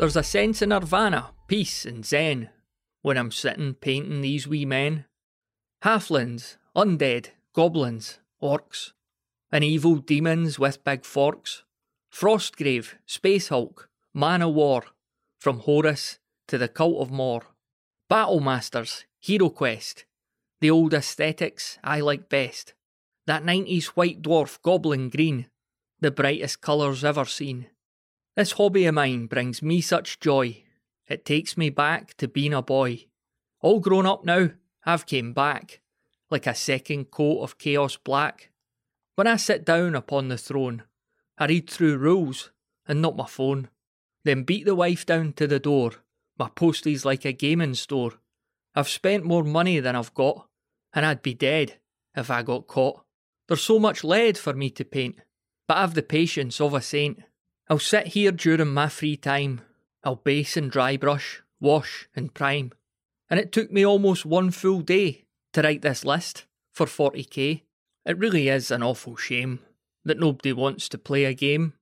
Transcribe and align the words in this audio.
There's 0.00 0.16
a 0.16 0.22
sense 0.22 0.62
of 0.62 0.70
nirvana, 0.70 1.32
peace, 1.46 1.84
and 1.84 2.06
zen 2.06 2.48
when 3.02 3.18
I'm 3.18 3.30
sitting 3.30 3.74
painting 3.74 4.22
these 4.22 4.48
wee 4.48 4.64
men. 4.64 5.04
Halflings, 5.84 6.56
undead, 6.74 7.32
goblins, 7.52 8.18
orcs, 8.42 8.92
and 9.52 9.62
evil 9.62 9.96
demons 9.96 10.58
with 10.58 10.82
big 10.84 11.04
forks. 11.04 11.64
Frostgrave, 12.10 12.94
Space 13.04 13.48
Hulk, 13.48 13.90
Man 14.14 14.40
o' 14.40 14.48
War, 14.48 14.84
from 15.38 15.58
Horus 15.58 16.18
to 16.48 16.56
the 16.56 16.68
Cult 16.68 17.02
of 17.02 17.10
Mor. 17.10 17.42
Battle 18.08 18.40
Masters, 18.40 19.04
Hero 19.18 19.50
Quest, 19.50 20.06
the 20.62 20.70
old 20.70 20.94
aesthetics 20.94 21.78
I 21.84 22.00
like 22.00 22.30
best. 22.30 22.72
That 23.26 23.44
90s 23.44 23.88
white 23.88 24.22
dwarf 24.22 24.62
goblin 24.62 25.10
green, 25.10 25.50
the 26.00 26.10
brightest 26.10 26.62
colours 26.62 27.04
ever 27.04 27.26
seen. 27.26 27.66
This 28.36 28.52
hobby 28.52 28.86
of 28.86 28.94
mine 28.94 29.26
brings 29.26 29.60
me 29.60 29.80
such 29.80 30.20
joy, 30.20 30.64
it 31.08 31.24
takes 31.24 31.56
me 31.56 31.70
back 31.70 32.16
to 32.18 32.28
being 32.28 32.54
a 32.54 32.62
boy. 32.62 33.06
All 33.60 33.80
grown 33.80 34.06
up 34.06 34.24
now, 34.24 34.50
I've 34.84 35.04
came 35.04 35.32
back, 35.32 35.80
like 36.30 36.46
a 36.46 36.54
second 36.54 37.10
coat 37.10 37.42
of 37.42 37.58
chaos 37.58 37.96
black. 37.96 38.50
When 39.16 39.26
I 39.26 39.36
sit 39.36 39.64
down 39.64 39.96
upon 39.96 40.28
the 40.28 40.38
throne, 40.38 40.84
I 41.36 41.46
read 41.46 41.68
through 41.68 41.98
rules 41.98 42.52
and 42.86 43.02
not 43.02 43.16
my 43.16 43.26
phone, 43.26 43.68
then 44.24 44.44
beat 44.44 44.64
the 44.64 44.76
wife 44.76 45.04
down 45.04 45.32
to 45.34 45.46
the 45.48 45.58
door. 45.58 45.92
My 46.38 46.48
postie's 46.48 47.04
like 47.04 47.24
a 47.24 47.32
gaming 47.32 47.74
store. 47.74 48.12
I've 48.74 48.88
spent 48.88 49.24
more 49.24 49.42
money 49.42 49.80
than 49.80 49.96
I've 49.96 50.14
got, 50.14 50.46
and 50.92 51.04
I'd 51.04 51.22
be 51.22 51.34
dead 51.34 51.78
if 52.14 52.30
I 52.30 52.42
got 52.42 52.68
caught. 52.68 53.02
There's 53.48 53.62
so 53.62 53.80
much 53.80 54.04
lead 54.04 54.38
for 54.38 54.54
me 54.54 54.70
to 54.70 54.84
paint, 54.84 55.18
but 55.66 55.76
I've 55.76 55.94
the 55.94 56.02
patience 56.02 56.60
of 56.60 56.72
a 56.72 56.80
saint. 56.80 57.22
I'll 57.70 57.78
sit 57.78 58.08
here 58.08 58.32
during 58.32 58.74
my 58.74 58.88
free 58.88 59.16
time. 59.16 59.60
I'll 60.02 60.16
base 60.16 60.56
and 60.56 60.72
dry 60.72 60.96
brush, 60.96 61.40
wash 61.60 62.08
and 62.16 62.34
prime. 62.34 62.72
And 63.30 63.38
it 63.38 63.52
took 63.52 63.70
me 63.70 63.86
almost 63.86 64.26
one 64.26 64.50
full 64.50 64.80
day 64.80 65.26
to 65.52 65.62
write 65.62 65.82
this 65.82 66.04
list 66.04 66.46
for 66.72 66.86
40k. 66.86 67.62
It 68.04 68.18
really 68.18 68.48
is 68.48 68.72
an 68.72 68.82
awful 68.82 69.14
shame 69.14 69.60
that 70.04 70.18
nobody 70.18 70.52
wants 70.52 70.88
to 70.88 70.98
play 70.98 71.24
a 71.24 71.32
game. 71.32 71.74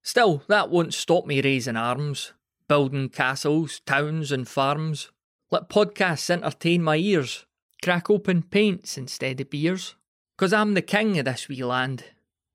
Still, 0.00 0.44
that 0.46 0.70
won't 0.70 0.94
stop 0.94 1.26
me 1.26 1.42
raising 1.42 1.76
arms, 1.76 2.32
building 2.68 3.08
castles, 3.08 3.80
towns, 3.80 4.30
and 4.30 4.46
farms. 4.46 5.10
Let 5.50 5.68
podcasts 5.68 6.30
entertain 6.30 6.84
my 6.84 6.98
ears, 6.98 7.46
crack 7.82 8.08
open 8.08 8.44
paints 8.44 8.96
instead 8.96 9.40
of 9.40 9.50
beers. 9.50 9.96
Cause 10.38 10.52
I'm 10.52 10.74
the 10.74 10.82
king 10.82 11.18
of 11.18 11.24
this 11.24 11.48
wee 11.48 11.64
land, 11.64 12.04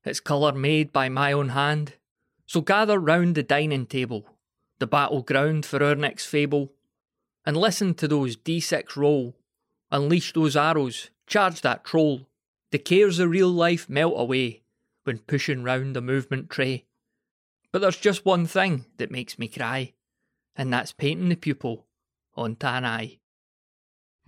its 0.06 0.20
colour 0.20 0.52
made 0.52 0.90
by 0.90 1.10
my 1.10 1.32
own 1.32 1.50
hand. 1.50 1.96
So 2.46 2.60
gather 2.60 2.98
round 2.98 3.34
the 3.34 3.42
dining 3.42 3.86
table, 3.86 4.26
the 4.78 4.86
battleground 4.86 5.64
for 5.64 5.82
our 5.82 5.94
next 5.94 6.26
fable, 6.26 6.72
and 7.44 7.56
listen 7.56 7.94
to 7.94 8.08
those 8.08 8.36
D6 8.36 8.96
roll. 8.96 9.36
Unleash 9.90 10.32
those 10.32 10.56
arrows, 10.56 11.10
charge 11.26 11.60
that 11.62 11.84
troll. 11.84 12.28
The 12.70 12.78
cares 12.78 13.18
of 13.18 13.30
real 13.30 13.48
life 13.48 13.88
melt 13.88 14.14
away 14.16 14.62
when 15.04 15.18
pushing 15.18 15.62
round 15.62 15.94
the 15.94 16.00
movement 16.00 16.50
tray. 16.50 16.84
But 17.70 17.80
there's 17.80 17.96
just 17.96 18.24
one 18.24 18.46
thing 18.46 18.86
that 18.98 19.10
makes 19.10 19.38
me 19.38 19.48
cry, 19.48 19.94
and 20.54 20.72
that's 20.72 20.92
painting 20.92 21.30
the 21.30 21.36
pupil 21.36 21.86
on 22.34 22.56
tan 22.56 22.84
eye. 22.84 23.18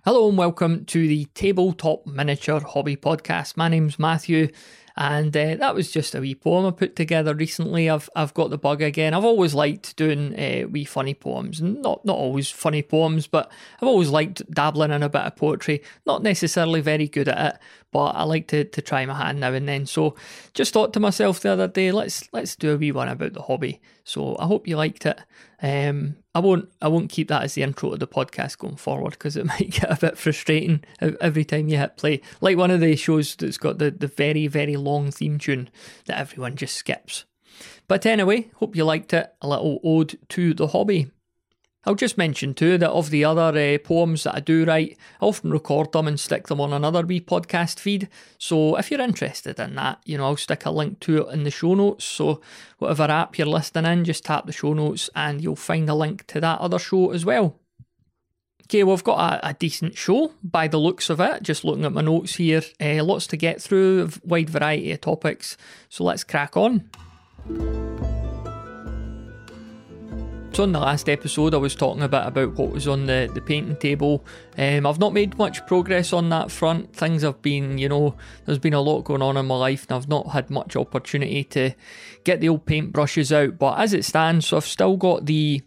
Hello 0.05 0.29
and 0.29 0.37
welcome 0.37 0.85
to 0.85 1.09
the 1.09 1.25
Tabletop 1.33 2.07
Miniature 2.07 2.61
Hobby 2.61 2.95
Podcast. 2.95 3.57
My 3.57 3.69
name's 3.69 3.99
Matthew, 3.99 4.51
and 4.99 5.35
uh, 5.35 5.55
that 5.55 5.75
was 5.75 5.91
just 5.91 6.15
a 6.15 6.21
wee 6.21 6.35
poem 6.35 6.67
I 6.67 6.73
put 6.73 6.95
together 6.95 7.35
recently. 7.35 7.89
I've 7.89 8.11
I've 8.15 8.35
got 8.35 8.51
the 8.51 8.59
bug 8.59 8.83
again. 8.83 9.15
I've 9.15 9.25
always 9.25 9.55
liked 9.55 9.97
doing 9.97 10.39
uh, 10.39 10.69
wee 10.69 10.85
funny 10.85 11.15
poems, 11.15 11.63
not 11.63 12.05
not 12.05 12.19
always 12.19 12.51
funny 12.51 12.83
poems, 12.83 13.27
but 13.27 13.51
I've 13.81 13.89
always 13.89 14.11
liked 14.11 14.43
dabbling 14.51 14.91
in 14.91 15.03
a 15.03 15.09
bit 15.09 15.23
of 15.23 15.37
poetry. 15.37 15.83
Not 16.05 16.23
necessarily 16.23 16.83
very 16.83 17.09
good 17.09 17.29
at 17.29 17.55
it, 17.55 17.61
but 17.91 18.09
I 18.09 18.25
like 18.25 18.49
to, 18.49 18.65
to 18.65 18.83
try 18.83 19.07
my 19.07 19.15
hand 19.15 19.41
now 19.41 19.55
and 19.55 19.67
then. 19.67 19.87
So 19.87 20.17
just 20.53 20.75
thought 20.75 20.93
to 20.93 21.01
myself 21.01 21.41
the 21.41 21.53
other 21.53 21.67
day, 21.67 21.93
let's 21.93 22.29
let's 22.31 22.57
do 22.57 22.75
a 22.75 22.77
wee 22.77 22.93
one 22.93 23.09
about 23.09 23.33
the 23.33 23.41
hobby. 23.41 23.81
So 24.05 24.37
I 24.39 24.45
hope 24.45 24.69
you 24.69 24.77
liked 24.77 25.07
it. 25.07 25.19
Um, 25.65 26.17
I 26.35 26.41
won't 26.41 26.69
I 26.83 26.89
won't 26.89 27.09
keep 27.09 27.29
that 27.29 27.43
as 27.43 27.55
the 27.55 27.63
intro 27.63 27.93
to 27.93 27.97
the 27.97 28.07
podcast 28.07 28.59
going 28.59 28.77
forward 28.77 29.13
because 29.13 29.35
it 29.35 29.47
might 29.47 29.71
get 29.71 29.91
a 29.91 29.97
bit 29.99 30.19
frustrating 30.19 30.85
every 31.01 31.47
time 31.47 31.69
you 31.69 31.79
hit 31.79 31.97
play. 31.97 32.21
Like 32.43 32.59
one 32.59 32.71
of 32.71 32.81
the 32.81 32.97
shows 32.97 33.35
that's 33.35 33.57
got 33.57 33.79
the, 33.79 33.91
the 33.91 34.07
very, 34.07 34.47
very 34.47 34.77
long 34.77 35.11
theme 35.11 35.39
tune 35.39 35.71
that 36.05 36.19
everyone 36.19 36.57
just 36.57 36.77
skips. 36.77 37.25
But 37.89 38.05
anyway, 38.05 38.51
hope 38.57 38.77
you 38.77 38.85
liked 38.85 39.15
it. 39.15 39.33
A 39.41 39.49
little 39.49 39.81
ode 39.83 40.19
to 40.31 40.53
the 40.53 40.67
hobby. 40.67 41.11
I'll 41.87 41.95
just 41.95 42.17
mention 42.17 42.55
too 42.55 42.79
that 42.79 42.91
of 42.91 43.11
the 43.11 43.25
other 43.25 43.57
uh, 43.59 43.79
poems 43.79 44.25
that 44.25 44.37
I 44.37 44.41
do 44.41 44.65
write, 44.65 44.97
I 45.21 45.27
often 45.27 45.51
record 45.51 45.93
them 45.93 46.09
and 46.09 46.19
stick 46.19 46.47
them 46.47 46.61
on 46.61 46.73
another 46.73 47.05
wee 47.05 47.21
podcast 47.21 47.79
feed. 47.79 48.09
So 48.39 48.77
if 48.77 48.91
you're 48.91 49.01
interested 49.01 49.61
in 49.61 49.75
that, 49.75 50.01
you 50.05 50.19
know, 50.19 50.25
I'll 50.25 50.37
stick 50.37 50.65
a 50.65 50.71
link 50.71 51.01
to 51.01 51.27
it 51.27 51.33
in 51.33 51.45
the 51.45 51.51
show 51.51 51.75
notes. 51.75 52.05
So 52.05 52.41
whatever 52.79 53.05
app 53.05 53.39
you're 53.39 53.47
listening 53.47 53.91
in, 53.91 54.05
just 54.05 54.25
tap 54.25 54.47
the 54.47 54.53
show 54.53 54.73
notes 54.73 55.11
and 55.15 55.43
you'll 55.43 55.57
find 55.57 55.89
a 55.89 55.95
link 55.95 56.27
to 56.29 56.41
that 56.41 56.61
other 56.61 56.79
show 56.79 57.11
as 57.11 57.25
well. 57.25 57.59
Okay, 58.65 58.83
we've 58.83 59.05
got 59.05 59.35
a, 59.45 59.49
a, 59.51 59.55
decent 59.55 59.97
show 59.97 60.33
by 60.43 60.69
the 60.69 60.79
looks 60.79 61.11
of 61.11 61.21
it. 61.21 61.43
Just 61.43 61.65
looking 61.65 61.85
at 61.85 61.93
my 61.93 62.01
notes 62.01 62.37
here, 62.37 62.63
uh, 62.81 63.05
lots 63.05 63.27
to 63.27 63.37
get 63.37 63.61
through, 63.61 64.05
a 64.05 64.27
wide 64.27 64.49
variety 64.49 64.91
of 64.93 65.03
topics. 65.03 65.59
So 65.91 66.03
let's 66.03 66.25
crack 66.25 66.57
on. 66.57 66.89
So 70.55 70.63
in 70.63 70.71
the 70.71 70.79
last 70.79 71.09
episode, 71.09 71.53
I 71.53 71.57
was 71.57 71.75
talking 71.75 72.05
a 72.05 72.09
bit 72.09 72.25
about 72.25 72.55
what 72.55 72.71
was 72.71 72.87
on 72.87 73.07
the, 73.07 73.29
the 73.35 73.41
painting 73.41 73.75
table. 73.75 74.25
Um, 74.57 74.87
I've 74.87 75.01
not 75.01 75.13
made 75.13 75.37
much 75.37 75.67
progress 75.67 76.13
on 76.13 76.29
that 76.29 76.53
front. 76.53 76.95
Things 76.95 77.23
have 77.23 77.43
been, 77.43 77.77
you 77.77 77.89
know, 77.89 78.15
there's 78.47 78.61
been 78.61 78.73
a 78.73 78.81
lot 78.81 79.03
going 79.03 79.21
on 79.21 79.37
in 79.37 79.47
my 79.47 79.57
life, 79.57 79.85
and 79.89 79.97
I've 79.97 80.09
not 80.09 80.29
had 80.29 80.51
much 80.51 80.77
opportunity 80.77 81.43
to 81.43 81.73
get 82.23 82.41
the 82.41 82.51
old 82.51 82.67
paint 82.67 82.93
brushes 82.93 83.33
out. 83.33 83.59
But 83.59 83.81
as 83.81 83.93
it 83.93 84.05
stands, 84.05 84.47
so 84.47 84.59
I've 84.59 84.65
still 84.65 84.97
got 84.97 85.27
the 85.27 85.61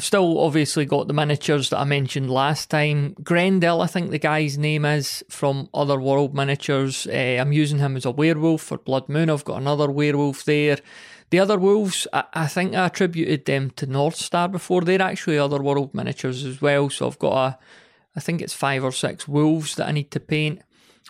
I've 0.00 0.04
still 0.04 0.38
obviously 0.40 0.86
got 0.86 1.08
the 1.08 1.12
miniatures 1.12 1.68
that 1.68 1.78
I 1.78 1.84
mentioned 1.84 2.30
last 2.30 2.70
time. 2.70 3.16
Grendel, 3.22 3.82
I 3.82 3.88
think 3.88 4.10
the 4.10 4.18
guy's 4.18 4.56
name 4.56 4.86
is 4.86 5.22
from 5.28 5.68
Otherworld 5.74 6.34
Miniatures. 6.34 7.06
Uh, 7.06 7.36
I'm 7.38 7.52
using 7.52 7.80
him 7.80 7.96
as 7.96 8.06
a 8.06 8.10
werewolf 8.10 8.62
for 8.62 8.78
Blood 8.78 9.10
Moon. 9.10 9.28
I've 9.28 9.44
got 9.44 9.60
another 9.60 9.90
werewolf 9.90 10.44
there. 10.44 10.78
The 11.30 11.38
other 11.38 11.58
wolves, 11.58 12.06
I, 12.12 12.24
I 12.32 12.46
think 12.46 12.74
I 12.74 12.86
attributed 12.86 13.44
them 13.44 13.70
to 13.76 13.86
North 13.86 14.16
Star 14.16 14.48
before. 14.48 14.82
They're 14.82 15.00
actually 15.00 15.38
Otherworld 15.38 15.94
miniatures 15.94 16.44
as 16.44 16.60
well. 16.60 16.90
So 16.90 17.06
I've 17.06 17.18
got 17.18 17.32
a, 17.32 17.58
I 18.16 18.20
think 18.20 18.42
it's 18.42 18.54
five 18.54 18.84
or 18.84 18.92
six 18.92 19.26
wolves 19.26 19.76
that 19.76 19.88
I 19.88 19.92
need 19.92 20.10
to 20.10 20.20
paint. 20.20 20.60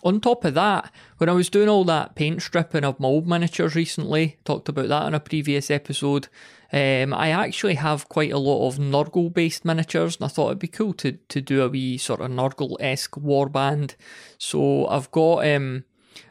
On 0.03 0.21
top 0.21 0.45
of 0.45 0.55
that, 0.55 0.91
when 1.19 1.29
I 1.29 1.33
was 1.33 1.51
doing 1.51 1.69
all 1.69 1.85
that 1.85 2.15
paint 2.15 2.41
stripping 2.41 2.85
of 2.85 3.01
my 3.01 3.09
old 3.09 3.27
miniatures 3.27 3.75
recently, 3.75 4.39
talked 4.45 4.69
about 4.69 4.89
that 4.89 5.07
in 5.07 5.15
a 5.15 5.21
previous 5.21 5.71
episode, 5.71 6.29
um, 6.73 7.13
I 7.13 7.31
actually 7.31 7.75
have 7.75 8.09
quite 8.09 8.33
a 8.33 8.39
lot 8.39 8.67
of 8.67 8.79
Nurgle 8.79 9.33
based 9.33 9.65
miniatures, 9.65 10.17
and 10.17 10.25
I 10.25 10.29
thought 10.29 10.47
it'd 10.47 10.59
be 10.59 10.69
cool 10.69 10.95
to, 10.95 11.13
to 11.13 11.41
do 11.43 11.63
a 11.63 11.69
wee 11.69 11.99
sort 11.99 12.21
of 12.21 12.31
Nurgle 12.31 12.77
esque 12.81 13.17
warband. 13.17 13.95
So 14.39 14.87
I've 14.87 15.11
got 15.11 15.47
um, 15.47 15.85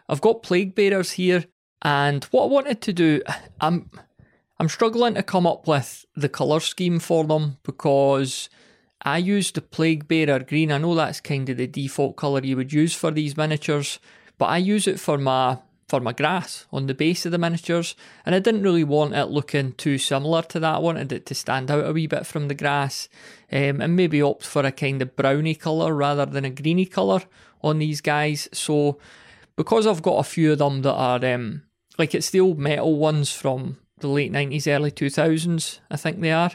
I've 0.08 0.22
got 0.22 0.42
Plague 0.42 0.74
Bearers 0.74 1.12
here. 1.12 1.46
And 1.82 2.24
what 2.26 2.44
I 2.44 2.48
wanted 2.48 2.82
to 2.82 2.94
do, 2.94 3.22
I'm 3.62 3.90
I'm 4.60 4.70
struggling 4.70 5.16
to 5.16 5.24
come 5.24 5.48
up 5.48 5.68
with 5.68 6.06
the 6.16 6.28
colour 6.28 6.60
scheme 6.60 7.00
for 7.00 7.24
them 7.24 7.58
because 7.64 8.50
I 9.02 9.18
used 9.18 9.56
the 9.56 9.62
Plague 9.62 10.08
Bearer 10.08 10.40
green. 10.40 10.72
I 10.72 10.78
know 10.78 10.96
that's 10.96 11.22
kind 11.22 11.48
of 11.48 11.56
the 11.56 11.68
default 11.68 12.18
colour 12.18 12.42
you 12.44 12.58
would 12.58 12.74
use 12.74 12.94
for 12.94 13.12
these 13.12 13.38
miniatures, 13.38 14.00
but 14.38 14.48
I 14.48 14.58
use 14.58 14.88
it 14.88 15.00
for 15.00 15.18
my 15.18 15.60
for 15.88 16.00
my 16.00 16.14
grass 16.14 16.68
on 16.72 16.86
the 16.86 16.94
base 16.94 17.26
of 17.26 17.32
the 17.32 17.38
miniatures, 17.38 17.96
and 18.26 18.36
I 18.36 18.40
didn't 18.40 18.62
really 18.62 18.84
want 18.84 19.16
it 19.16 19.26
looking 19.26 19.72
too 19.72 19.98
similar 19.98 20.44
to 20.44 20.60
that. 20.60 20.76
I 20.76 20.80
wanted 20.80 21.12
it 21.12 21.26
to 21.28 21.34
stand 21.34 21.72
out 21.72 21.88
a 21.88 21.92
wee 21.94 22.06
bit 22.06 22.28
from 22.28 22.48
the 22.48 22.54
grass, 22.54 23.10
um, 23.52 23.82
and 23.82 23.96
maybe 23.96 24.22
opt 24.22 24.46
for 24.46 24.66
a 24.66 24.72
kind 24.72 25.02
of 25.02 25.16
browny 25.16 25.56
colour 25.56 25.94
rather 25.96 26.26
than 26.26 26.46
a 26.46 26.52
greeny 26.52 26.86
colour 26.86 27.22
on 27.64 27.80
these 27.80 28.02
guys. 28.02 28.48
So, 28.54 29.00
because 29.56 29.88
I've 29.88 30.04
got 30.04 30.20
a 30.20 30.24
few 30.24 30.52
of 30.52 30.60
them 30.60 30.84
that 30.84 30.94
are 30.94 31.26
um, 31.26 31.64
like 32.00 32.16
it's 32.16 32.30
the 32.30 32.40
old 32.40 32.58
metal 32.58 32.98
ones 32.98 33.32
from 33.32 33.78
the 34.00 34.08
late 34.08 34.32
90s, 34.32 34.74
early 34.74 34.90
2000s, 34.90 35.80
I 35.92 35.98
think 35.98 36.22
they 36.22 36.32
are. 36.32 36.52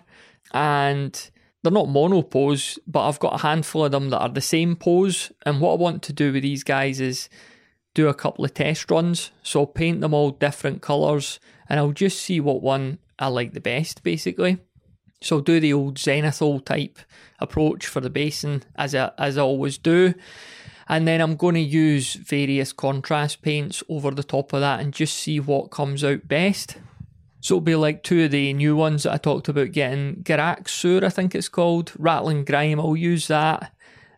And 0.52 1.30
they're 1.62 1.70
not 1.70 1.88
mono 1.88 2.22
pose, 2.22 2.78
but 2.86 3.06
I've 3.06 3.20
got 3.20 3.34
a 3.34 3.42
handful 3.42 3.84
of 3.84 3.92
them 3.92 4.10
that 4.10 4.20
are 4.20 4.28
the 4.30 4.40
same 4.40 4.74
pose. 4.74 5.30
And 5.44 5.60
what 5.60 5.72
I 5.72 5.76
want 5.76 6.02
to 6.04 6.12
do 6.12 6.32
with 6.32 6.42
these 6.42 6.64
guys 6.64 7.00
is 7.00 7.28
do 7.92 8.08
a 8.08 8.14
couple 8.14 8.44
of 8.44 8.54
test 8.54 8.90
runs. 8.90 9.30
So 9.42 9.60
I'll 9.60 9.66
paint 9.66 10.00
them 10.00 10.14
all 10.14 10.30
different 10.30 10.80
colours 10.80 11.38
and 11.68 11.78
I'll 11.78 11.92
just 11.92 12.20
see 12.20 12.40
what 12.40 12.62
one 12.62 12.98
I 13.18 13.28
like 13.28 13.52
the 13.52 13.60
best, 13.60 14.02
basically. 14.02 14.58
So 15.20 15.36
I'll 15.36 15.42
do 15.42 15.60
the 15.60 15.72
old 15.74 15.96
zenithal 15.96 16.64
type 16.64 16.98
approach 17.38 17.86
for 17.86 18.00
the 18.00 18.10
basin 18.10 18.62
as 18.76 18.94
I, 18.94 19.12
as 19.18 19.36
I 19.36 19.42
always 19.42 19.76
do. 19.78 20.14
And 20.88 21.08
then 21.08 21.20
I'm 21.20 21.36
going 21.36 21.54
to 21.54 21.60
use 21.60 22.14
various 22.14 22.72
contrast 22.72 23.42
paints 23.42 23.82
over 23.88 24.10
the 24.10 24.22
top 24.22 24.52
of 24.52 24.60
that 24.60 24.80
and 24.80 24.92
just 24.92 25.16
see 25.16 25.40
what 25.40 25.70
comes 25.70 26.04
out 26.04 26.28
best. 26.28 26.76
So 27.40 27.56
it'll 27.56 27.62
be 27.62 27.74
like 27.74 28.02
two 28.02 28.24
of 28.24 28.30
the 28.30 28.52
new 28.52 28.74
ones 28.74 29.02
that 29.02 29.12
I 29.12 29.18
talked 29.18 29.48
about 29.48 29.72
getting. 29.72 30.22
Garaghak's 30.22 30.72
Sewer, 30.72 31.04
I 31.04 31.10
think 31.10 31.34
it's 31.34 31.48
called. 31.48 31.92
Ratling 31.98 32.44
Grime, 32.44 32.80
I'll 32.80 32.96
use 32.96 33.28
that. 33.28 33.72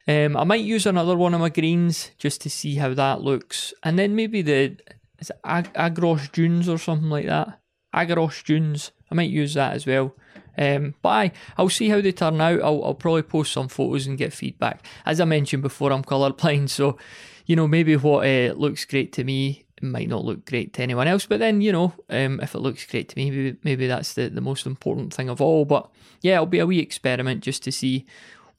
Um, 0.09 0.37
I 0.37 0.45
might 0.45 0.65
use 0.65 0.87
another 0.87 1.17
one 1.17 1.35
of 1.35 1.41
my 1.41 1.49
greens 1.49 2.13
just 2.19 2.41
to 2.43 2.51
see 2.51 2.77
how 2.77 2.95
that 2.95 3.23
looks. 3.23 3.75
And 3.83 3.99
then 3.99 4.15
maybe 4.15 4.43
the 4.43 4.77
is 5.19 5.33
Ag- 5.45 5.73
Aggaros 5.75 6.31
Dunes 6.31 6.69
or 6.69 6.79
something 6.79 7.11
like 7.11 7.27
that. 7.27 7.59
Aggaros 7.95 8.45
Dunes. 8.45 8.93
I 9.11 9.15
might 9.15 9.31
use 9.31 9.55
that 9.55 9.75
as 9.75 9.87
well. 9.87 10.15
Um, 10.59 10.95
but 11.03 11.33
I'll 11.59 11.69
see 11.69 11.89
how 11.89 12.01
they 12.01 12.13
turn 12.13 12.41
out. 12.41 12.63
I'll, 12.63 12.85
I'll 12.85 12.95
probably 12.95 13.23
post 13.23 13.53
some 13.53 13.69
photos 13.69 14.07
and 14.07 14.19
get 14.19 14.33
feedback. 14.33 14.85
As 15.05 15.21
I 15.21 15.25
mentioned 15.25 15.63
before, 15.63 15.93
I'm 15.93 16.05
colourblind, 16.05 16.71
so 16.71 16.99
you 17.47 17.57
know 17.57 17.69
maybe 17.69 17.97
what 17.97 18.27
uh, 18.27 18.55
looks 18.55 18.85
great 18.85 19.13
to 19.15 19.25
me 19.25 19.65
might 19.83 20.09
not 20.09 20.25
look 20.25 20.47
great 20.47 20.73
to 20.75 20.83
anyone 20.83 21.09
else. 21.09 21.27
But 21.27 21.41
then 21.41 21.61
you 21.61 21.73
know, 21.73 21.95
um, 22.11 22.41
if 22.41 22.55
it 22.55 22.61
looks 22.61 22.87
great 22.87 23.09
to 23.11 23.17
me, 23.17 23.31
maybe, 23.31 23.59
maybe 23.63 23.87
that's 23.87 24.15
the, 24.15 24.29
the 24.29 24.41
most 24.41 24.67
important 24.67 25.13
thing 25.13 25.29
of 25.29 25.41
all. 25.41 25.65
But 25.65 25.91
yeah, 26.23 26.35
it'll 26.35 26.47
be 26.47 26.59
a 26.59 26.67
wee 26.67 26.81
experiment 26.81 27.43
just 27.43 27.63
to 27.65 27.73
see 27.73 28.07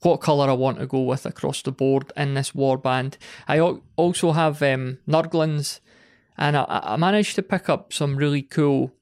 what 0.00 0.18
colour 0.18 0.48
I 0.48 0.52
want 0.52 0.78
to 0.78 0.86
go 0.86 1.02
with 1.02 1.26
across 1.26 1.62
the 1.62 1.72
board 1.72 2.12
in 2.16 2.34
this 2.34 2.52
warband. 2.52 3.16
I 3.48 3.58
also 3.58 4.32
have 4.32 4.62
um, 4.62 4.98
Nurglings, 5.08 5.80
and 6.36 6.56
I, 6.56 6.64
I 6.68 6.96
managed 6.96 7.34
to 7.36 7.42
pick 7.42 7.68
up 7.68 7.92
some 7.92 8.16
really 8.16 8.42
cool 8.42 8.92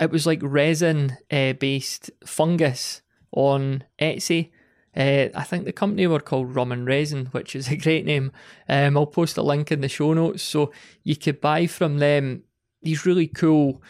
it 0.00 0.10
was 0.10 0.26
like 0.26 0.40
resin 0.42 1.16
uh, 1.30 1.54
based 1.54 2.10
fungus 2.24 3.02
on 3.32 3.84
Etsy. 4.00 4.50
Uh, 4.96 5.28
I 5.34 5.42
think 5.42 5.64
the 5.64 5.72
company 5.72 6.06
were 6.06 6.20
called 6.20 6.54
Rum 6.54 6.72
and 6.72 6.86
Resin, 6.86 7.26
which 7.26 7.54
is 7.54 7.68
a 7.68 7.76
great 7.76 8.06
name. 8.06 8.32
Um, 8.68 8.96
I'll 8.96 9.06
post 9.06 9.36
a 9.36 9.42
link 9.42 9.70
in 9.70 9.82
the 9.82 9.88
show 9.88 10.14
notes 10.14 10.42
so 10.42 10.72
you 11.04 11.16
could 11.16 11.40
buy 11.40 11.66
from 11.66 11.98
them 11.98 12.44
these 12.82 13.04
really 13.04 13.26
cool. 13.26 13.82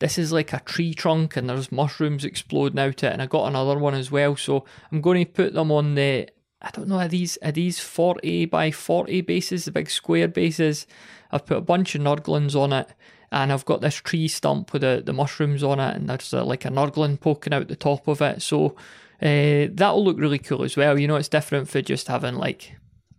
This 0.00 0.18
is 0.18 0.32
like 0.32 0.52
a 0.52 0.60
tree 0.60 0.94
trunk, 0.94 1.36
and 1.36 1.48
there's 1.48 1.72
mushrooms 1.72 2.24
exploding 2.24 2.78
out 2.78 3.04
it, 3.04 3.12
and 3.12 3.20
I 3.20 3.26
got 3.26 3.48
another 3.48 3.78
one 3.78 3.94
as 3.94 4.10
well. 4.10 4.36
So 4.36 4.64
I'm 4.90 5.00
going 5.00 5.24
to 5.24 5.30
put 5.30 5.54
them 5.54 5.70
on 5.70 5.94
the. 5.94 6.28
I 6.62 6.70
don't 6.70 6.88
know 6.88 6.98
are 6.98 7.08
these 7.08 7.38
are 7.42 7.52
these 7.52 7.80
forty 7.80 8.44
by 8.44 8.70
forty 8.70 9.20
bases, 9.20 9.64
the 9.64 9.72
big 9.72 9.90
square 9.90 10.28
bases. 10.28 10.86
I've 11.30 11.46
put 11.46 11.58
a 11.58 11.62
bunch 11.62 11.94
of 11.94 12.02
nurglings 12.02 12.54
on 12.54 12.72
it 12.72 12.92
and 13.32 13.52
I've 13.52 13.64
got 13.64 13.80
this 13.80 13.96
tree 13.96 14.28
stump 14.28 14.72
with 14.72 14.82
the, 14.82 15.02
the 15.04 15.12
mushrooms 15.12 15.62
on 15.62 15.80
it, 15.80 15.96
and 15.96 16.08
there's 16.08 16.34
uh, 16.34 16.44
like 16.44 16.64
a 16.64 16.70
nurgling 16.70 17.18
poking 17.18 17.52
out 17.52 17.68
the 17.68 17.76
top 17.76 18.08
of 18.08 18.20
it. 18.20 18.42
So 18.42 18.76
uh, 19.22 19.68
that'll 19.72 20.04
look 20.04 20.18
really 20.18 20.38
cool 20.38 20.64
as 20.64 20.76
well. 20.76 20.98
You 20.98 21.08
know, 21.08 21.16
it's 21.16 21.28
different 21.28 21.68
for 21.68 21.82
just 21.82 22.08
having 22.08 22.34
like 22.34 22.76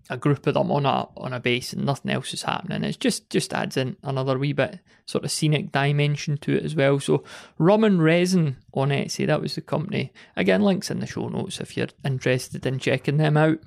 a 0.09 0.17
group 0.17 0.45
of 0.45 0.55
them 0.55 0.69
on 0.71 0.85
a 0.85 1.07
on 1.15 1.31
a 1.31 1.39
base 1.39 1.71
and 1.71 1.85
nothing 1.85 2.11
else 2.11 2.33
is 2.33 2.43
happening. 2.43 2.83
It's 2.83 2.97
just 2.97 3.29
just 3.29 3.53
adds 3.53 3.77
in 3.77 3.95
another 4.03 4.37
wee 4.37 4.51
bit 4.51 4.79
sort 5.05 5.23
of 5.23 5.31
scenic 5.31 5.71
dimension 5.71 6.37
to 6.37 6.57
it 6.57 6.65
as 6.65 6.75
well. 6.75 6.99
So 6.99 7.23
Rum 7.57 7.85
and 7.85 8.03
Resin 8.03 8.57
on 8.73 8.89
Etsy, 8.89 9.25
that 9.25 9.41
was 9.41 9.55
the 9.55 9.61
company. 9.61 10.11
Again, 10.35 10.61
links 10.61 10.91
in 10.91 10.99
the 10.99 11.07
show 11.07 11.29
notes 11.29 11.61
if 11.61 11.77
you're 11.77 11.87
interested 12.03 12.65
in 12.65 12.79
checking 12.79 13.17
them 13.17 13.37
out. 13.37 13.59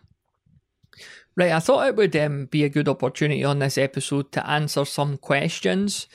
Right, 1.37 1.51
I 1.51 1.59
thought 1.59 1.89
it 1.89 1.97
would 1.97 2.15
um, 2.15 2.47
be 2.47 2.63
a 2.63 2.69
good 2.69 2.89
opportunity 2.89 3.43
on 3.43 3.59
this 3.59 3.77
episode 3.77 4.31
to 4.33 4.49
answer 4.49 4.85
some 4.85 5.17
questions. 5.17 6.07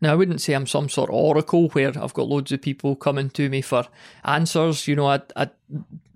Now, 0.00 0.12
I 0.12 0.16
wouldn't 0.16 0.40
say 0.40 0.54
I'm 0.54 0.66
some 0.66 0.88
sort 0.88 1.08
of 1.08 1.14
oracle 1.14 1.68
where 1.68 1.88
I've 1.98 2.14
got 2.14 2.28
loads 2.28 2.52
of 2.52 2.60
people 2.60 2.96
coming 2.96 3.30
to 3.30 3.48
me 3.48 3.62
for 3.62 3.86
answers. 4.24 4.88
You 4.88 4.96
know, 4.96 5.06
I, 5.06 5.22
I 5.36 5.50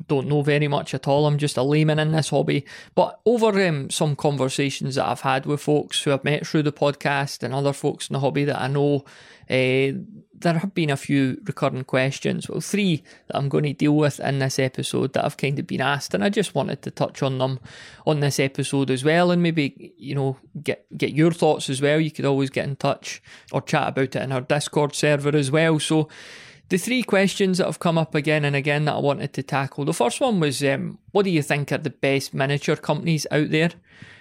don't 0.09 0.27
know 0.27 0.43
very 0.43 0.69
much 0.69 0.93
at 0.93 1.07
all. 1.07 1.27
I'm 1.27 1.39
just 1.39 1.57
a 1.57 1.63
layman 1.63 1.99
in 1.99 2.13
this 2.13 2.31
hobby. 2.31 2.67
But 2.95 3.21
over 3.25 3.67
um, 3.67 3.89
some 3.89 4.17
conversations 4.17 4.97
that 4.97 5.07
I've 5.07 5.21
had 5.21 5.47
with 5.47 5.63
folks 5.63 6.03
who 6.03 6.13
I've 6.13 6.25
met 6.25 6.47
through 6.47 6.65
the 6.65 6.73
podcast 6.73 7.43
and 7.43 7.55
other 7.55 7.73
folks 7.73 8.09
in 8.09 8.15
the 8.15 8.21
hobby 8.21 8.45
that 8.45 8.61
I 8.61 8.67
know, 8.67 9.05
uh, 9.49 9.93
there 10.41 10.59
have 10.59 10.75
been 10.75 10.91
a 10.91 10.97
few 10.97 11.41
recurring 11.45 11.85
questions. 11.85 12.49
Well, 12.49 12.61
three 12.61 13.03
that 13.27 13.37
I'm 13.37 13.49
going 13.49 13.65
to 13.65 13.73
deal 13.73 13.97
with 13.97 14.21
in 14.21 14.39
this 14.39 14.59
episode 14.59 15.13
that 15.13 15.25
I've 15.25 15.37
kind 15.37 15.59
of 15.59 15.67
been 15.67 15.81
asked, 15.81 16.15
and 16.15 16.25
I 16.25 16.29
just 16.29 16.55
wanted 16.55 16.83
to 16.83 16.91
touch 16.91 17.23
on 17.23 17.39
them 17.39 17.61
on 18.07 18.21
this 18.21 18.41
episode 18.41 18.91
as 18.91 19.05
well, 19.05 19.31
and 19.31 19.43
maybe 19.43 19.93
you 19.97 20.15
know 20.15 20.39
get 20.63 20.87
get 20.97 21.13
your 21.13 21.33
thoughts 21.33 21.69
as 21.69 21.83
well. 21.83 22.01
You 22.01 22.11
could 22.11 22.25
always 22.25 22.51
get 22.51 22.67
in 22.67 22.77
touch 22.77 23.23
or 23.53 23.61
chat 23.61 23.89
about 23.89 24.17
it 24.17 24.23
in 24.23 24.33
our 24.33 24.41
Discord 24.41 24.95
server 24.95 25.37
as 25.37 25.51
well. 25.51 25.79
So. 25.79 26.09
The 26.69 26.79
three 26.79 27.03
questions 27.03 27.59
that 27.59 27.67
have 27.67 27.81
come 27.81 27.99
up 27.99 28.15
again 28.15 28.45
and 28.45 28.55
again 28.55 28.85
that 28.85 28.95
I 28.95 29.01
wanted 29.01 29.33
to 29.33 29.43
tackle. 29.43 29.85
The 29.85 29.93
first 29.93 30.21
one 30.21 30.39
was, 30.39 30.63
um, 30.63 31.01
what 31.11 31.25
do 31.25 31.31
you 31.31 31.43
think 31.43 31.73
are 31.73 31.79
the 31.79 31.91
best 31.91 32.33
miniature 32.33 32.77
companies 32.77 33.27
out 33.33 33.51
there? 33.51 33.73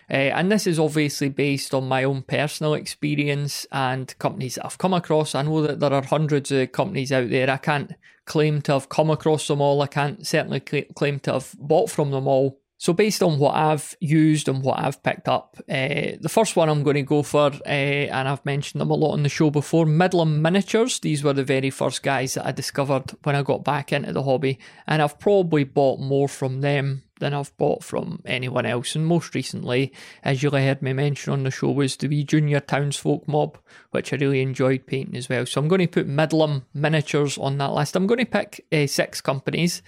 Uh, 0.10 0.34
and 0.34 0.52
this 0.52 0.66
is 0.66 0.80
obviously 0.80 1.30
based 1.30 1.74
on 1.74 1.88
my 1.88 2.04
own 2.04 2.24
personal 2.24 2.74
experience 2.74 3.68
and 3.72 4.18
companies 4.18 4.56
that 4.56 4.66
I've 4.66 4.78
come 4.78 4.94
across. 4.94 5.36
I 5.36 5.44
know 5.44 5.62
that 5.62 5.80
there 5.80 5.94
are 5.94 6.04
hundreds 6.04 6.52
of 6.52 6.72
companies 6.72 7.12
out 7.12 7.30
there. 7.30 7.50
I 7.50 7.58
can't 7.58 7.94
claim 8.26 8.62
to 8.64 8.74
have 8.74 8.90
come 8.90 9.10
across 9.10 9.48
them 9.48 9.62
all. 9.62 9.82
I 9.82 9.88
can't 9.88 10.26
certainly 10.26 10.62
claim 10.62 11.20
to 11.22 11.34
have 11.34 11.56
bought 11.60 11.90
from 11.90 12.12
them 12.12 12.28
all. 12.28 12.60
So, 12.82 12.94
based 12.94 13.22
on 13.22 13.40
what 13.40 13.56
I've 13.56 13.94
used 14.00 14.48
and 14.48 14.64
what 14.64 14.80
I've 14.80 15.04
picked 15.04 15.28
up, 15.28 15.58
uh, 15.68 16.16
the 16.22 16.30
first 16.32 16.56
one 16.56 16.70
I'm 16.70 16.82
going 16.82 16.96
to 16.96 17.02
go 17.02 17.24
for, 17.24 17.48
uh, 17.48 17.68
and 17.68 18.26
I've 18.26 18.46
mentioned 18.46 18.80
them 18.80 18.90
a 18.90 18.94
lot 18.94 19.12
on 19.12 19.24
the 19.24 19.28
show 19.28 19.50
before 19.50 19.86
Midlam 19.86 20.40
Miniatures. 20.40 21.02
These 21.02 21.22
were 21.22 21.34
the 21.34 21.44
very 21.44 21.72
first 21.72 22.04
guys 22.04 22.36
that 22.36 22.46
I 22.46 22.54
discovered 22.54 23.12
when 23.24 23.36
I 23.36 23.44
got 23.44 23.66
back 23.66 23.92
into 23.92 24.14
the 24.14 24.24
hobby, 24.24 24.60
and 24.88 25.02
I've 25.02 25.20
probably 25.20 25.66
bought 25.66 26.00
more 26.00 26.30
from 26.30 26.62
them 26.62 27.04
than 27.20 27.34
I've 27.34 27.56
bought 27.58 27.84
from 27.84 28.22
anyone 28.26 28.66
else. 28.66 28.96
And 28.96 29.06
most 29.06 29.36
recently, 29.36 29.94
as 30.24 30.42
you'll 30.42 30.58
heard 30.58 30.82
me 30.82 30.94
mention 30.94 31.34
on 31.34 31.44
the 31.44 31.52
show, 31.52 31.72
was 31.72 31.96
the 31.98 32.08
wee 32.08 32.24
junior 32.24 32.60
townsfolk 32.60 33.28
mob, 33.28 33.58
which 33.92 34.12
I 34.12 34.18
really 34.18 34.42
enjoyed 34.42 34.86
painting 34.86 35.16
as 35.16 35.30
well. 35.30 35.46
So 35.46 35.62
I'm 35.62 35.68
going 35.68 35.82
to 35.82 35.88
put 35.88 36.08
Midlam 36.08 36.64
miniatures 36.74 37.38
on 37.38 37.58
that 37.58 37.74
list. 37.74 37.96
I'm 37.96 38.08
going 38.08 38.20
to 38.20 38.26
pick 38.26 38.66
uh, 38.72 38.88
six 38.88 39.22
companies. 39.22 39.82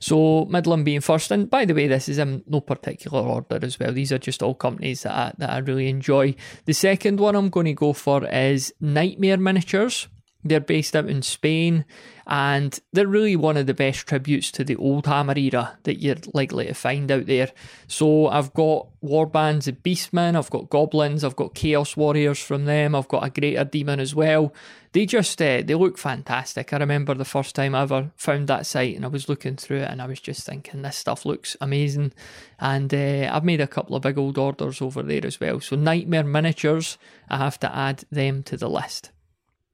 So 0.00 0.46
Midlam 0.46 0.84
being 0.84 1.00
first, 1.00 1.30
and 1.30 1.48
by 1.48 1.64
the 1.64 1.74
way, 1.74 1.88
this 1.88 2.08
is 2.08 2.18
in 2.18 2.42
no 2.46 2.60
particular 2.60 3.20
order 3.20 3.58
as 3.62 3.78
well. 3.78 3.92
These 3.92 4.12
are 4.12 4.18
just 4.18 4.42
all 4.42 4.54
companies 4.54 5.02
that 5.02 5.12
I, 5.12 5.32
that 5.38 5.50
I 5.50 5.58
really 5.58 5.88
enjoy. 5.88 6.34
The 6.66 6.74
second 6.74 7.20
one 7.20 7.34
I'm 7.34 7.50
going 7.50 7.66
to 7.66 7.72
go 7.72 7.92
for 7.92 8.26
is 8.26 8.74
Nightmare 8.80 9.38
Miniatures. 9.38 10.08
They're 10.44 10.60
based 10.60 10.94
out 10.94 11.08
in 11.08 11.22
Spain 11.22 11.84
and 12.26 12.78
they're 12.92 13.06
really 13.06 13.36
one 13.36 13.56
of 13.56 13.66
the 13.66 13.74
best 13.74 14.06
tributes 14.06 14.50
to 14.52 14.64
the 14.64 14.76
old 14.76 15.06
Hammer 15.06 15.36
era 15.36 15.78
that 15.82 16.00
you're 16.00 16.16
likely 16.32 16.66
to 16.66 16.74
find 16.74 17.10
out 17.10 17.26
there. 17.26 17.50
So 17.86 18.28
I've 18.28 18.52
got 18.54 18.88
warbands 19.02 19.68
of 19.68 19.82
Beastmen, 19.82 20.36
I've 20.36 20.50
got 20.50 20.70
Goblins, 20.70 21.22
I've 21.22 21.36
got 21.36 21.54
Chaos 21.54 21.96
Warriors 21.96 22.38
from 22.38 22.64
them, 22.64 22.94
I've 22.94 23.08
got 23.08 23.24
a 23.24 23.30
Greater 23.30 23.64
Demon 23.64 24.00
as 24.00 24.14
well. 24.14 24.54
They 24.92 25.06
just 25.06 25.42
uh, 25.42 25.62
they 25.64 25.74
look 25.74 25.98
fantastic. 25.98 26.72
I 26.72 26.78
remember 26.78 27.14
the 27.14 27.24
first 27.24 27.54
time 27.54 27.74
I 27.74 27.82
ever 27.82 28.12
found 28.16 28.46
that 28.48 28.64
site 28.64 28.96
and 28.96 29.04
I 29.04 29.08
was 29.08 29.28
looking 29.28 29.56
through 29.56 29.78
it 29.78 29.90
and 29.90 30.00
I 30.00 30.06
was 30.06 30.20
just 30.20 30.46
thinking 30.46 30.82
this 30.82 30.96
stuff 30.96 31.26
looks 31.26 31.56
amazing. 31.60 32.12
And 32.58 32.94
uh, 32.94 33.30
I've 33.32 33.44
made 33.44 33.60
a 33.60 33.66
couple 33.66 33.96
of 33.96 34.02
big 34.02 34.16
old 34.16 34.38
orders 34.38 34.80
over 34.80 35.02
there 35.02 35.26
as 35.26 35.40
well. 35.40 35.60
So 35.60 35.76
Nightmare 35.76 36.24
Miniatures, 36.24 36.96
I 37.28 37.38
have 37.38 37.58
to 37.60 37.76
add 37.76 38.04
them 38.10 38.42
to 38.44 38.56
the 38.56 38.70
list. 38.70 39.10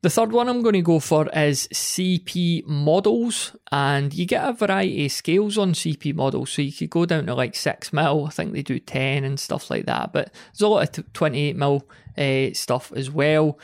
The 0.02 0.08
third 0.08 0.32
one 0.32 0.48
I'm 0.48 0.62
going 0.62 0.76
to 0.76 0.80
go 0.80 0.98
for 0.98 1.28
is 1.28 1.68
CP 1.74 2.66
models, 2.66 3.54
and 3.70 4.14
you 4.14 4.24
get 4.24 4.48
a 4.48 4.54
variety 4.54 5.04
of 5.04 5.12
scales 5.12 5.58
on 5.58 5.74
CP 5.74 6.14
models. 6.14 6.52
So 6.52 6.62
you 6.62 6.72
could 6.72 6.88
go 6.88 7.04
down 7.04 7.26
to 7.26 7.34
like 7.34 7.54
6 7.54 7.92
mil, 7.92 8.24
I 8.26 8.30
think 8.30 8.54
they 8.54 8.62
do 8.62 8.78
10 8.78 9.24
and 9.24 9.38
stuff 9.38 9.70
like 9.70 9.84
that, 9.84 10.14
but 10.14 10.32
there's 10.52 10.62
a 10.62 10.68
lot 10.68 10.98
of 10.98 11.12
28 11.12 11.54
mil 11.54 11.86
uh, 12.16 12.54
stuff 12.54 12.92
as 12.96 13.10
well. 13.10 13.58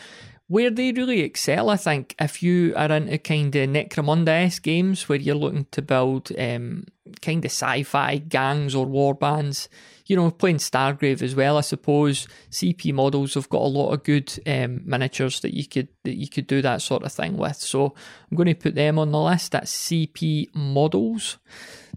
Where 0.49 0.71
they 0.71 0.93
really 0.93 1.21
excel, 1.21 1.71
I 1.71 1.77
think, 1.77 2.15
if 2.21 2.41
you 2.41 2.73
are 2.77 2.93
into 2.93 3.19
kind 3.19 3.55
of 3.57 3.69
Necromunda 3.69 4.63
games 4.63 5.09
where 5.09 5.19
you're 5.19 5.35
looking 5.35 5.67
to 5.73 5.83
build 5.83 6.31
um, 6.39 6.85
kind 7.21 7.45
of 7.45 7.51
sci 7.51 7.83
fi 7.83 8.19
gangs 8.19 8.73
or 8.73 8.87
war 8.87 9.13
bands, 9.13 9.69
you 10.07 10.15
know, 10.15 10.31
playing 10.31 10.59
Stargrave 10.59 11.21
as 11.21 11.35
well, 11.35 11.59
I 11.59 11.63
suppose. 11.63 12.29
CP 12.51 12.95
models 12.95 13.35
have 13.35 13.49
got 13.49 13.63
a 13.63 13.67
lot 13.67 13.91
of 13.91 14.05
good 14.05 14.39
um, 14.47 14.83
miniatures 14.85 15.41
that 15.41 15.53
you 15.53 15.67
could 15.67 15.89
that 16.05 16.15
you 16.15 16.29
could 16.29 16.47
do 16.47 16.63
that 16.63 16.81
sort 16.81 17.03
of 17.03 17.13
thing 17.13 17.37
with. 17.37 17.57
So 17.57 17.95
I'm 18.31 18.37
going 18.37 18.47
to 18.47 18.55
put 18.55 18.77
them 18.77 19.01
on 19.01 19.11
the 19.11 19.21
list. 19.21 19.51
That's 19.51 19.75
CP 19.75 20.55
models. 20.55 21.39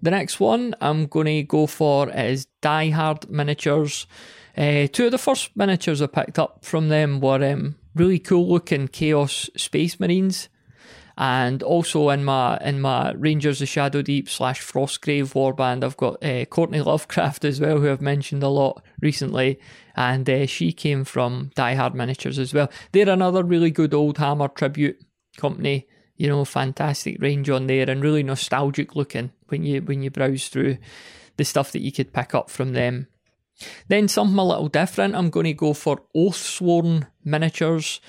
The 0.02 0.12
next 0.12 0.40
one 0.40 0.74
I'm 0.82 1.06
going 1.06 1.28
to 1.28 1.44
go 1.44 1.68
for 1.68 2.10
is 2.10 2.48
Die 2.62 2.90
Hard 2.90 3.30
miniatures. 3.30 4.08
Uh, 4.58 4.88
two 4.92 5.06
of 5.06 5.12
the 5.12 5.18
first 5.18 5.56
miniatures 5.56 6.02
I 6.02 6.08
picked 6.08 6.40
up 6.40 6.66
from 6.66 6.90
them 6.90 7.20
were 7.20 7.44
um, 7.52 7.76
really 7.96 8.20
cool 8.20 8.48
looking 8.48 8.88
Chaos 8.88 9.50
Space 9.56 10.00
Marines. 10.00 10.50
And 11.18 11.62
also 11.64 12.10
in 12.12 12.24
my 12.24 12.58
in 12.60 12.80
my 12.80 13.12
Rangers 13.12 13.62
of 13.62 13.68
Shadow 13.68 14.02
Deep 14.02 14.30
slash 14.30 14.62
Frostgrave 14.62 15.34
warband, 15.34 15.84
I've 15.84 15.98
got 15.98 16.24
uh, 16.24 16.46
Courtney 16.46 16.80
Lovecraft 16.80 17.44
as 17.44 17.60
well, 17.60 17.80
who 17.80 17.92
I've 17.92 18.02
mentioned 18.02 18.42
a 18.42 18.48
lot 18.48 18.82
recently, 19.02 19.60
and 19.98 20.30
uh, 20.30 20.46
she 20.46 20.72
came 20.72 21.04
from 21.04 21.52
Die 21.56 21.76
Hard 21.76 21.94
Miniatures 21.94 22.40
as 22.40 22.54
well. 22.54 22.72
They're 22.94 23.10
another 23.10 23.44
really 23.44 23.70
good 23.70 23.94
old 23.94 24.18
Hammer 24.18 24.48
tribute 24.48 25.04
company. 25.36 25.88
You 26.16 26.30
know, 26.30 26.46
fantastic 26.46 27.22
range 27.22 27.50
on 27.50 27.68
there, 27.68 27.90
and 27.90 28.02
really 28.02 28.24
nostalgic 28.24 28.96
looking 28.96 29.32
when 29.50 29.66
you 29.66 29.82
when 29.82 30.02
you 30.02 30.12
browse 30.12 30.48
through 30.48 30.78
the 31.36 31.44
stuff 31.44 31.74
that 31.74 31.82
you 31.82 31.92
could 31.92 32.14
pick 32.14 32.34
up 32.34 32.50
from 32.50 32.72
them. 32.72 33.08
Then 33.88 34.08
something 34.08 34.38
a 34.38 34.46
little 34.46 34.68
different. 34.70 35.16
I'm 35.16 35.30
going 35.30 35.46
to 35.46 35.54
go 35.54 35.74
for 35.74 36.02
Oathsworn 36.16 37.08
miniatures. 37.24 38.00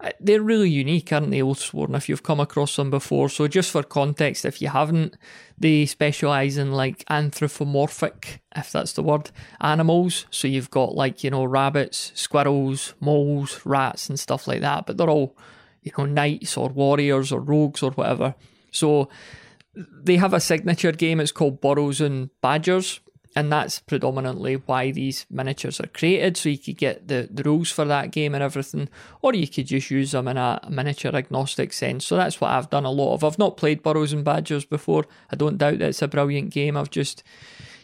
uh, 0.00 0.10
they're 0.20 0.42
really 0.42 0.70
unique, 0.70 1.12
aren't 1.12 1.30
they, 1.30 1.40
Oathsworn, 1.40 1.96
if 1.96 2.08
you've 2.08 2.22
come 2.22 2.40
across 2.40 2.76
them 2.76 2.90
before. 2.90 3.28
So, 3.28 3.48
just 3.48 3.70
for 3.70 3.82
context, 3.82 4.44
if 4.44 4.60
you 4.60 4.68
haven't, 4.68 5.16
they 5.58 5.86
specialise 5.86 6.56
in 6.56 6.72
like 6.72 7.04
anthropomorphic, 7.08 8.42
if 8.54 8.72
that's 8.72 8.92
the 8.92 9.02
word, 9.02 9.30
animals. 9.60 10.26
So, 10.30 10.48
you've 10.48 10.70
got 10.70 10.94
like, 10.94 11.24
you 11.24 11.30
know, 11.30 11.44
rabbits, 11.44 12.12
squirrels, 12.14 12.94
moles, 13.00 13.60
rats, 13.64 14.08
and 14.08 14.20
stuff 14.20 14.46
like 14.46 14.60
that, 14.60 14.86
but 14.86 14.96
they're 14.96 15.10
all, 15.10 15.36
you 15.82 15.92
know, 15.96 16.04
knights 16.04 16.56
or 16.56 16.68
warriors 16.68 17.32
or 17.32 17.40
rogues 17.40 17.82
or 17.82 17.92
whatever. 17.92 18.34
So, 18.72 19.08
they 19.74 20.16
have 20.16 20.34
a 20.34 20.40
signature 20.40 20.92
game, 20.92 21.18
it's 21.18 21.32
called 21.32 21.60
Burrows 21.60 22.00
and 22.00 22.30
Badgers 22.40 23.00
and 23.36 23.50
that's 23.50 23.80
predominantly 23.80 24.54
why 24.54 24.90
these 24.92 25.26
miniatures 25.28 25.80
are 25.80 25.88
created. 25.88 26.36
So 26.36 26.48
you 26.48 26.58
could 26.58 26.76
get 26.76 27.08
the, 27.08 27.28
the 27.30 27.42
rules 27.42 27.70
for 27.70 27.84
that 27.84 28.12
game 28.12 28.34
and 28.34 28.42
everything 28.42 28.88
or 29.22 29.34
you 29.34 29.48
could 29.48 29.66
just 29.66 29.90
use 29.90 30.12
them 30.12 30.28
in 30.28 30.36
a 30.36 30.60
miniature 30.70 31.14
agnostic 31.14 31.72
sense. 31.72 32.06
So 32.06 32.16
that's 32.16 32.40
what 32.40 32.52
i've 32.52 32.70
done 32.70 32.84
a 32.84 32.90
lot 32.90 33.14
of. 33.14 33.24
I've 33.24 33.38
not 33.38 33.56
played 33.56 33.82
burrows 33.82 34.12
and 34.12 34.24
badgers 34.24 34.64
before. 34.64 35.04
I 35.30 35.36
don't 35.36 35.58
doubt 35.58 35.78
that 35.78 35.88
it's 35.88 36.02
a 36.02 36.08
brilliant 36.08 36.50
game. 36.50 36.76
I've 36.76 36.90
just 36.90 37.22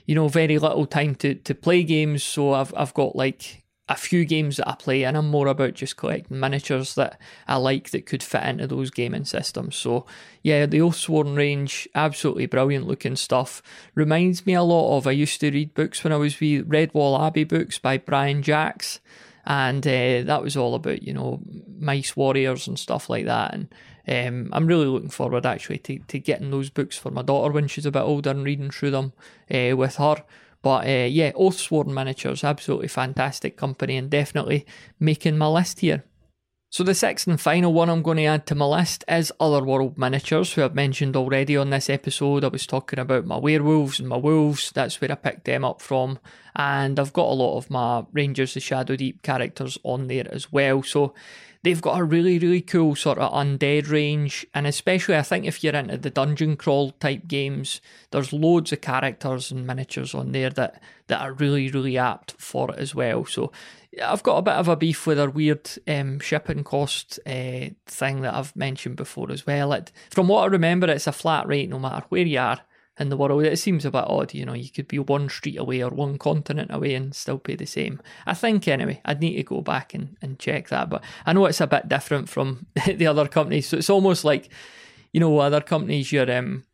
you 0.07 0.15
know 0.15 0.29
very 0.29 0.59
little 0.59 0.87
time 0.87 1.15
to, 1.17 1.35
to 1.35 1.55
play 1.55 1.83
games. 1.83 2.23
So 2.23 2.53
i've, 2.53 2.73
I've 2.77 2.95
got 2.95 3.17
like 3.17 3.60
a 3.91 3.97
few 3.97 4.25
games 4.25 4.57
that 4.57 4.69
I 4.69 4.77
play, 4.77 5.03
and 5.03 5.17
I'm 5.17 5.29
more 5.29 5.49
about 5.49 5.75
just 5.75 5.97
collecting 5.97 6.39
miniatures 6.39 6.95
that 6.95 7.21
I 7.49 7.57
like 7.57 7.91
that 7.91 8.07
could 8.07 8.23
fit 8.23 8.45
into 8.45 8.69
those 8.69 8.93
gaming 8.93 9.25
systems. 9.25 9.75
So, 9.75 10.07
yeah, 10.45 10.65
the 10.65 10.79
Oathsworn 10.79 11.37
range, 11.37 11.89
absolutely 11.97 12.47
brilliant 12.47 12.87
looking 12.87 13.17
stuff. 13.17 13.61
Reminds 13.97 14.47
me 14.47 14.55
a 14.55 14.63
lot 14.63 14.97
of 14.97 15.09
I 15.09 15.11
used 15.11 15.41
to 15.41 15.51
read 15.51 15.75
books 15.75 16.05
when 16.05 16.13
I 16.13 16.19
was 16.19 16.39
with 16.39 16.69
Redwall 16.69 17.21
Abbey 17.21 17.43
books 17.43 17.81
by 17.81 17.99
Brian 17.99 18.45
Jacques, 18.45 19.01
and 19.45 19.85
uh, 19.85 20.23
that 20.23 20.43
was 20.43 20.57
all 20.57 20.77
about 20.77 21.03
you 21.03 21.13
know 21.13 21.41
mice 21.77 22.17
warriors 22.17 22.69
and 22.69 22.79
stuff 22.79 23.11
like 23.11 23.25
that. 23.25 23.53
And 23.53 23.75
um, 24.07 24.51
I'm 24.53 24.69
really 24.69 24.87
looking 24.87 25.11
forward 25.11 25.45
actually 25.45 25.79
to, 25.79 25.99
to 25.99 26.21
getting 26.21 26.53
those 26.53 26.71
books 26.71 26.97
for 26.97 27.11
my 27.11 27.23
daughter 27.23 27.53
when 27.53 27.67
she's 27.67 27.87
a 27.87 27.91
bit 27.91 28.03
older 28.03 28.31
and 28.31 28.45
reading 28.45 28.71
through 28.71 28.93
them 28.93 29.15
uh, 29.53 29.77
with 29.77 29.97
her. 29.97 30.23
But 30.63 30.87
uh, 30.87 31.07
yeah, 31.07 31.33
Oathsworn 31.33 31.87
Miniatures, 31.89 32.45
absolutely 32.45 32.89
fantastic 32.89 33.57
company 33.57 33.97
and 33.97 34.11
definitely 34.11 34.67
making 34.99 35.39
my 35.39 35.47
list 35.47 35.81
here. 35.81 36.05
So 36.73 36.85
the 36.85 36.95
sixth 36.95 37.27
and 37.27 37.41
final 37.41 37.73
one 37.73 37.91
I'm 37.91 38.01
going 38.01 38.19
to 38.19 38.27
add 38.27 38.47
to 38.47 38.55
my 38.55 38.65
list 38.65 39.03
is 39.09 39.33
Otherworld 39.41 39.99
Miniatures, 39.99 40.53
who 40.53 40.63
I've 40.63 40.73
mentioned 40.73 41.17
already 41.17 41.57
on 41.57 41.71
this 41.71 41.91
episode. 41.91 42.45
I 42.45 42.47
was 42.49 42.65
talking 42.65 43.01
about 43.01 43.27
my 43.27 43.39
werewolves 43.39 43.99
and 43.99 44.09
my 44.09 44.17
wolves, 44.17 44.71
that's 44.71 45.01
where 45.01 45.11
I 45.11 45.17
picked 45.17 45.47
them 45.47 45.65
up 45.65 45.83
from. 45.83 46.21
And 46.55 47.01
I've 47.01 47.13
got 47.13 47.27
a 47.27 47.35
lot 47.35 47.57
of 47.57 47.71
my 47.71 48.05
Rangers 48.13 48.55
of 48.55 48.63
Shadow 48.63 48.95
Deep 48.95 49.23
characters 49.23 49.79
on 49.83 50.07
there 50.07 50.33
as 50.33 50.53
well. 50.53 50.85
So 50.85 51.13
they've 51.65 51.81
got 51.81 51.99
a 51.99 52.05
really, 52.05 52.39
really 52.39 52.61
cool 52.61 52.95
sort 52.95 53.19
of 53.19 53.33
undead 53.33 53.91
range. 53.91 54.47
And 54.55 54.65
especially, 54.65 55.17
I 55.17 55.23
think 55.23 55.47
if 55.47 55.65
you're 55.65 55.75
into 55.75 55.99
the 55.99 56.09
dungeon 56.09 56.57
crawl 56.57 56.93
type 56.93 57.27
games, 57.27 57.81
there's 58.13 58.33
loads 58.33 58.73
of 58.73 58.81
characters 58.81 59.51
and 59.51 59.67
miniatures 59.67 60.15
on 60.15 60.31
there 60.31 60.51
that, 60.51 60.81
that 61.09 61.21
are 61.21 61.33
really, 61.33 61.69
really 61.69 61.99
apt 61.99 62.35
for 62.39 62.71
it 62.71 62.79
as 62.79 62.95
well. 62.95 63.25
So 63.25 63.51
I've 64.03 64.23
got 64.23 64.37
a 64.37 64.43
bit 64.43 64.55
of 64.55 64.69
a 64.69 64.77
beef 64.77 65.07
with 65.07 65.17
their 65.17 65.31
weird 65.31 65.69
um, 65.89 66.21
shipping 66.21 66.63
cost 66.63 67.19
uh, 67.27 67.71
thing 67.87 68.21
that 68.21 68.35
I've 68.35 68.55
mentioned 68.55 68.97
before 68.97 69.33
as 69.33 69.47
well. 69.47 69.73
It, 69.73 69.91
from 70.11 70.29
what 70.29 70.43
I 70.43 70.47
remember, 70.47 70.89
it's 70.89 71.09
a 71.09 71.13
flat 71.13 71.49
rate 71.49 71.69
no 71.69 71.79
matter 71.79 72.07
where 72.09 72.23
you 72.23 72.39
are 72.39 72.61
in 73.01 73.09
the 73.09 73.17
world. 73.17 73.43
It 73.45 73.59
seems 73.59 73.85
a 73.85 73.91
bit 73.91 74.05
odd, 74.07 74.33
you 74.33 74.45
know, 74.45 74.53
you 74.53 74.71
could 74.71 74.87
be 74.87 74.99
one 74.99 75.29
street 75.29 75.57
away 75.57 75.83
or 75.83 75.91
one 75.91 76.19
continent 76.19 76.71
away 76.73 76.95
and 76.95 77.15
still 77.15 77.39
pay 77.39 77.57
the 77.57 77.67
same. 77.67 78.01
I 78.27 78.35
think, 78.35 78.69
anyway, 78.69 79.01
I'd 79.05 79.21
need 79.21 79.37
to 79.37 79.43
go 79.43 79.61
back 79.61 79.95
and, 79.95 80.17
and 80.23 80.39
check 80.39 80.69
that, 80.69 80.91
but 80.91 81.03
I 81.27 81.33
know 81.33 81.47
it's 81.47 81.61
a 81.61 81.67
bit 81.67 81.89
different 81.89 82.29
from 82.29 82.67
the 82.87 83.07
other 83.07 83.27
companies. 83.27 83.69
So 83.69 83.79
it's 83.79 83.91
almost 83.91 84.25
like, 84.25 84.51
you 85.13 85.19
know, 85.19 85.39
other 85.39 85.61
companies, 85.63 86.13
you're, 86.13 86.31
um, 86.31 86.65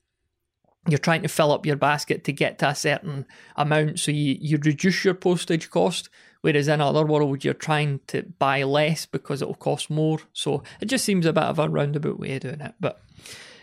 you're 0.89 0.99
trying 0.99 1.23
to 1.23 1.29
fill 1.29 1.53
up 1.53 1.65
your 1.65 1.77
basket 1.77 2.25
to 2.25 2.33
get 2.33 2.59
to 2.59 2.69
a 2.69 2.75
certain 2.75 3.27
amount, 3.57 4.01
so 4.01 4.11
you, 4.11 4.37
you 4.41 4.59
reduce 4.63 5.05
your 5.05 5.15
postage 5.15 5.71
cost. 5.71 6.11
Whereas 6.47 6.69
in 6.69 6.81
Otherworld, 6.81 7.45
you're 7.45 7.55
trying 7.55 7.99
to 8.07 8.23
buy 8.23 8.63
less 8.63 9.05
because 9.05 9.43
it'll 9.43 9.55
cost 9.55 9.91
more. 9.91 10.21
So 10.33 10.63
it 10.81 10.87
just 10.87 11.05
seems 11.05 11.27
a 11.27 11.33
bit 11.33 11.43
of 11.43 11.59
a 11.59 11.69
roundabout 11.69 12.21
way 12.21 12.37
of 12.37 12.43
doing 12.43 12.61
it. 12.61 12.75
But 12.79 13.03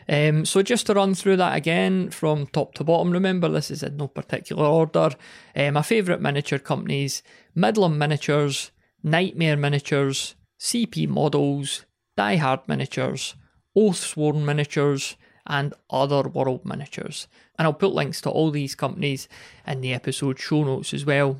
um, 0.10 0.44
so 0.44 0.62
just 0.62 0.88
to 0.88 0.94
run 0.94 1.16
through 1.16 1.38
that 1.38 1.56
again 1.56 2.10
from 2.10 2.46
top 2.48 2.74
to 2.74 2.84
bottom, 2.84 3.12
remember 3.12 3.48
this 3.48 3.72
is 3.72 3.84
in 3.84 3.96
no 3.96 4.10
particular 4.10 4.66
order. 4.66 5.12
Uh, 5.56 5.72
my 5.72 5.82
favourite 5.82 6.20
miniature 6.20 6.60
companies 6.60 7.24
Midlam 7.56 7.96
Miniatures, 7.96 8.72
Nightmare 9.02 9.56
Miniatures, 9.56 10.36
CP 10.60 11.08
Models, 11.08 11.86
Die 12.18 12.36
Hard 12.36 12.68
Miniatures, 12.68 13.36
Oathsworn 13.78 14.44
Miniatures, 14.44 15.16
and 15.48 15.74
Otherworld 15.90 16.66
Miniatures. 16.66 17.30
And 17.58 17.66
I'll 17.66 17.72
put 17.72 17.94
links 17.94 18.20
to 18.20 18.30
all 18.30 18.52
these 18.52 18.76
companies 18.76 19.30
in 19.66 19.80
the 19.80 19.94
episode 19.94 20.38
show 20.38 20.66
notes 20.66 20.94
as 20.94 21.06
well. 21.06 21.40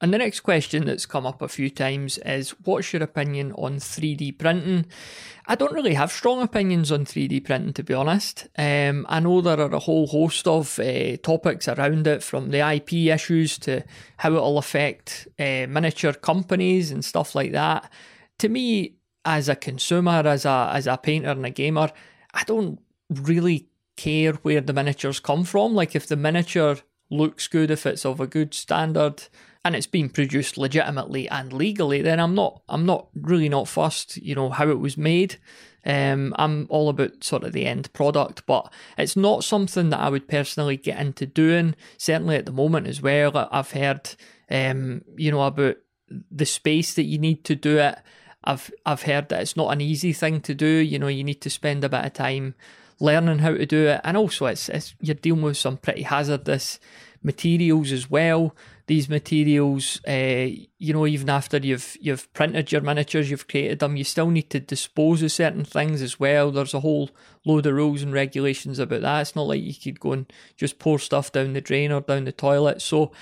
And 0.00 0.14
the 0.14 0.18
next 0.18 0.40
question 0.40 0.86
that's 0.86 1.06
come 1.06 1.26
up 1.26 1.42
a 1.42 1.48
few 1.48 1.70
times 1.70 2.18
is 2.18 2.50
what's 2.64 2.92
your 2.92 3.02
opinion 3.02 3.52
on 3.52 3.78
3D 3.78 4.38
printing? 4.38 4.86
I 5.46 5.56
don't 5.56 5.72
really 5.72 5.94
have 5.94 6.12
strong 6.12 6.40
opinions 6.40 6.92
on 6.92 7.04
3D 7.04 7.44
printing, 7.44 7.72
to 7.72 7.82
be 7.82 7.94
honest. 7.94 8.46
Um, 8.56 9.06
I 9.08 9.18
know 9.18 9.40
there 9.40 9.60
are 9.60 9.74
a 9.74 9.80
whole 9.80 10.06
host 10.06 10.46
of 10.46 10.78
uh, 10.78 11.16
topics 11.16 11.66
around 11.66 12.06
it, 12.06 12.22
from 12.22 12.50
the 12.50 12.60
IP 12.74 12.92
issues 13.12 13.58
to 13.60 13.82
how 14.18 14.34
it'll 14.34 14.58
affect 14.58 15.26
uh, 15.38 15.66
miniature 15.68 16.12
companies 16.12 16.92
and 16.92 17.04
stuff 17.04 17.34
like 17.34 17.50
that. 17.52 17.90
To 18.38 18.48
me, 18.48 18.98
as 19.24 19.48
a 19.48 19.56
consumer, 19.56 20.22
as 20.24 20.44
a 20.44 20.70
as 20.72 20.86
a 20.86 20.96
painter 20.96 21.30
and 21.30 21.44
a 21.44 21.50
gamer, 21.50 21.90
I 22.32 22.44
don't 22.44 22.78
really 23.10 23.68
care 23.96 24.34
where 24.34 24.60
the 24.60 24.72
miniatures 24.72 25.18
come 25.18 25.44
from. 25.44 25.74
Like 25.74 25.96
if 25.96 26.06
the 26.06 26.16
miniature 26.16 26.76
looks 27.10 27.48
good, 27.48 27.70
if 27.70 27.84
it's 27.84 28.06
of 28.06 28.20
a 28.20 28.26
good 28.26 28.54
standard, 28.54 29.24
and 29.64 29.74
it's 29.74 29.86
been 29.86 30.08
produced 30.08 30.56
legitimately 30.56 31.28
and 31.28 31.52
legally, 31.52 32.02
then 32.02 32.20
I'm 32.20 32.34
not 32.34 32.62
I'm 32.68 32.86
not 32.86 33.08
really 33.14 33.48
not 33.48 33.68
fussed, 33.68 34.16
you 34.18 34.34
know, 34.34 34.50
how 34.50 34.68
it 34.68 34.78
was 34.78 34.96
made. 34.96 35.36
Um, 35.84 36.34
I'm 36.38 36.66
all 36.68 36.88
about 36.88 37.24
sort 37.24 37.44
of 37.44 37.52
the 37.52 37.66
end 37.66 37.92
product, 37.92 38.44
but 38.46 38.72
it's 38.96 39.16
not 39.16 39.44
something 39.44 39.90
that 39.90 40.00
I 40.00 40.10
would 40.10 40.28
personally 40.28 40.76
get 40.76 41.00
into 41.00 41.26
doing. 41.26 41.74
Certainly 41.96 42.36
at 42.36 42.46
the 42.46 42.52
moment 42.52 42.86
as 42.86 43.00
well, 43.00 43.48
I've 43.50 43.70
heard, 43.70 44.14
um, 44.50 45.02
you 45.16 45.30
know, 45.30 45.42
about 45.42 45.76
the 46.30 46.46
space 46.46 46.94
that 46.94 47.04
you 47.04 47.18
need 47.18 47.44
to 47.44 47.54
do 47.54 47.78
it. 47.78 47.98
I've 48.44 48.70
I've 48.86 49.02
heard 49.02 49.28
that 49.30 49.42
it's 49.42 49.56
not 49.56 49.72
an 49.72 49.80
easy 49.80 50.12
thing 50.12 50.40
to 50.42 50.54
do. 50.54 50.66
You 50.66 50.98
know, 50.98 51.08
you 51.08 51.24
need 51.24 51.40
to 51.42 51.50
spend 51.50 51.84
a 51.84 51.88
bit 51.88 52.04
of 52.04 52.12
time 52.12 52.54
learning 53.00 53.38
how 53.38 53.52
to 53.52 53.66
do 53.66 53.86
it, 53.86 54.00
and 54.04 54.16
also 54.16 54.46
it's, 54.46 54.68
it's 54.68 54.94
you're 55.00 55.14
dealing 55.14 55.42
with 55.42 55.56
some 55.56 55.76
pretty 55.76 56.02
hazardous 56.02 56.78
materials 57.22 57.92
as 57.92 58.10
well 58.10 58.54
these 58.88 59.08
materials, 59.08 60.00
uh, 60.08 60.48
you 60.78 60.92
know, 60.94 61.06
even 61.06 61.28
after 61.28 61.58
you've 61.58 61.96
you've 62.00 62.32
printed 62.32 62.72
your 62.72 62.80
miniatures, 62.80 63.30
you've 63.30 63.46
created 63.46 63.78
them, 63.78 63.96
you 63.96 64.02
still 64.04 64.30
need 64.30 64.48
to 64.50 64.60
dispose 64.60 65.22
of 65.22 65.30
certain 65.30 65.64
things 65.64 66.00
as 66.00 66.18
well. 66.18 66.50
There's 66.50 66.72
a 66.72 66.80
whole 66.80 67.10
load 67.44 67.66
of 67.66 67.74
rules 67.74 68.02
and 68.02 68.14
regulations 68.14 68.78
about 68.78 69.02
that. 69.02 69.20
It's 69.20 69.36
not 69.36 69.46
like 69.46 69.62
you 69.62 69.74
could 69.74 70.00
go 70.00 70.12
and 70.12 70.32
just 70.56 70.78
pour 70.78 70.98
stuff 70.98 71.30
down 71.30 71.52
the 71.52 71.60
drain 71.60 71.92
or 71.92 72.00
down 72.00 72.24
the 72.24 72.32
toilet. 72.32 72.80
So, 72.80 73.12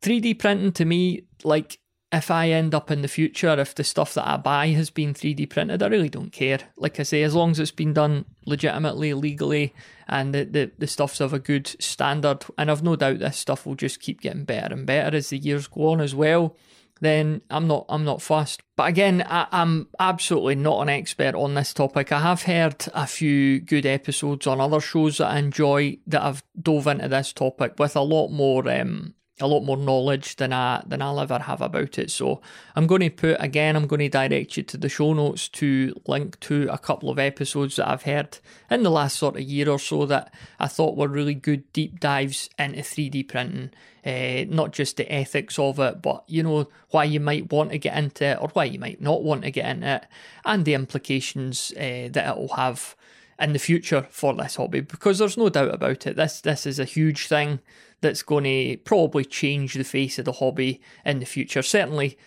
3D 0.00 0.38
printing 0.38 0.72
to 0.72 0.86
me, 0.86 1.24
like 1.44 1.78
if 2.14 2.30
I 2.30 2.50
end 2.50 2.74
up 2.74 2.90
in 2.90 3.02
the 3.02 3.08
future, 3.08 3.58
if 3.58 3.74
the 3.74 3.84
stuff 3.84 4.14
that 4.14 4.26
I 4.26 4.36
buy 4.36 4.68
has 4.68 4.90
been 4.90 5.14
3D 5.14 5.50
printed, 5.50 5.82
I 5.82 5.88
really 5.88 6.08
don't 6.08 6.32
care. 6.32 6.58
Like 6.76 7.00
I 7.00 7.02
say, 7.02 7.22
as 7.22 7.34
long 7.34 7.50
as 7.50 7.60
it's 7.60 7.70
been 7.70 7.92
done 7.92 8.24
legitimately, 8.46 9.14
legally, 9.14 9.74
and 10.08 10.34
the, 10.34 10.44
the, 10.44 10.70
the 10.78 10.86
stuff's 10.86 11.20
of 11.20 11.32
a 11.32 11.38
good 11.38 11.66
standard, 11.80 12.44
and 12.56 12.70
I've 12.70 12.82
no 12.82 12.96
doubt 12.96 13.18
this 13.18 13.36
stuff 13.36 13.66
will 13.66 13.74
just 13.74 14.00
keep 14.00 14.20
getting 14.20 14.44
better 14.44 14.72
and 14.72 14.86
better 14.86 15.16
as 15.16 15.30
the 15.30 15.38
years 15.38 15.66
go 15.66 15.88
on 15.88 16.00
as 16.00 16.14
well. 16.14 16.56
Then 17.00 17.42
I'm 17.50 17.66
not 17.66 17.86
I'm 17.88 18.04
not 18.04 18.22
fussed. 18.22 18.62
But 18.76 18.88
again, 18.88 19.24
I, 19.28 19.46
I'm 19.50 19.88
absolutely 19.98 20.54
not 20.54 20.80
an 20.80 20.88
expert 20.88 21.34
on 21.34 21.54
this 21.54 21.74
topic. 21.74 22.12
I 22.12 22.20
have 22.20 22.42
heard 22.42 22.86
a 22.94 23.06
few 23.06 23.60
good 23.60 23.84
episodes 23.84 24.46
on 24.46 24.60
other 24.60 24.80
shows 24.80 25.18
that 25.18 25.28
I 25.28 25.38
enjoy 25.38 25.98
that 26.06 26.22
have 26.22 26.44
dove 26.60 26.86
into 26.86 27.08
this 27.08 27.32
topic 27.32 27.74
with 27.78 27.96
a 27.96 28.00
lot 28.00 28.28
more 28.28 28.68
um, 28.70 29.14
a 29.40 29.48
lot 29.48 29.64
more 29.64 29.76
knowledge 29.76 30.36
than 30.36 30.52
I 30.52 30.82
than 30.86 31.02
I'll 31.02 31.18
ever 31.18 31.40
have 31.40 31.60
about 31.60 31.98
it. 31.98 32.10
So 32.10 32.40
I'm 32.76 32.86
going 32.86 33.00
to 33.00 33.10
put 33.10 33.36
again, 33.40 33.74
I'm 33.74 33.86
going 33.86 34.00
to 34.00 34.08
direct 34.08 34.56
you 34.56 34.62
to 34.62 34.76
the 34.76 34.88
show 34.88 35.12
notes 35.12 35.48
to 35.50 35.94
link 36.06 36.38
to 36.40 36.68
a 36.70 36.78
couple 36.78 37.10
of 37.10 37.18
episodes 37.18 37.76
that 37.76 37.88
I've 37.88 38.02
heard 38.02 38.38
in 38.70 38.84
the 38.84 38.90
last 38.90 39.16
sort 39.16 39.36
of 39.36 39.42
year 39.42 39.68
or 39.68 39.78
so 39.78 40.06
that 40.06 40.32
I 40.60 40.68
thought 40.68 40.96
were 40.96 41.08
really 41.08 41.34
good 41.34 41.72
deep 41.72 41.98
dives 41.98 42.48
into 42.58 42.80
3D 42.80 43.28
printing. 43.28 43.70
Uh, 44.06 44.44
not 44.54 44.72
just 44.72 44.98
the 44.98 45.10
ethics 45.10 45.58
of 45.58 45.78
it, 45.78 46.02
but 46.02 46.24
you 46.26 46.42
know 46.42 46.68
why 46.90 47.04
you 47.04 47.18
might 47.18 47.50
want 47.50 47.70
to 47.70 47.78
get 47.78 47.96
into 47.96 48.24
it 48.24 48.38
or 48.38 48.48
why 48.52 48.64
you 48.64 48.78
might 48.78 49.00
not 49.00 49.22
want 49.22 49.42
to 49.42 49.50
get 49.50 49.64
into 49.64 49.96
it, 49.96 50.06
and 50.44 50.66
the 50.66 50.74
implications 50.74 51.72
uh, 51.78 52.08
that 52.12 52.28
it 52.28 52.36
will 52.36 52.54
have 52.54 52.94
in 53.40 53.54
the 53.54 53.58
future 53.58 54.06
for 54.10 54.34
this 54.34 54.56
hobby. 54.56 54.80
Because 54.80 55.18
there's 55.18 55.38
no 55.38 55.48
doubt 55.48 55.72
about 55.72 56.06
it, 56.06 56.16
this 56.16 56.42
this 56.42 56.66
is 56.66 56.78
a 56.78 56.84
huge 56.84 57.26
thing 57.28 57.60
that's 58.04 58.22
going 58.22 58.44
to 58.44 58.76
probably 58.84 59.24
change 59.24 59.74
the 59.74 59.82
face 59.82 60.18
of 60.18 60.26
the 60.26 60.32
hobby 60.32 60.80
in 61.06 61.20
the 61.20 61.26
future. 61.26 61.62
Certainly, 61.62 62.18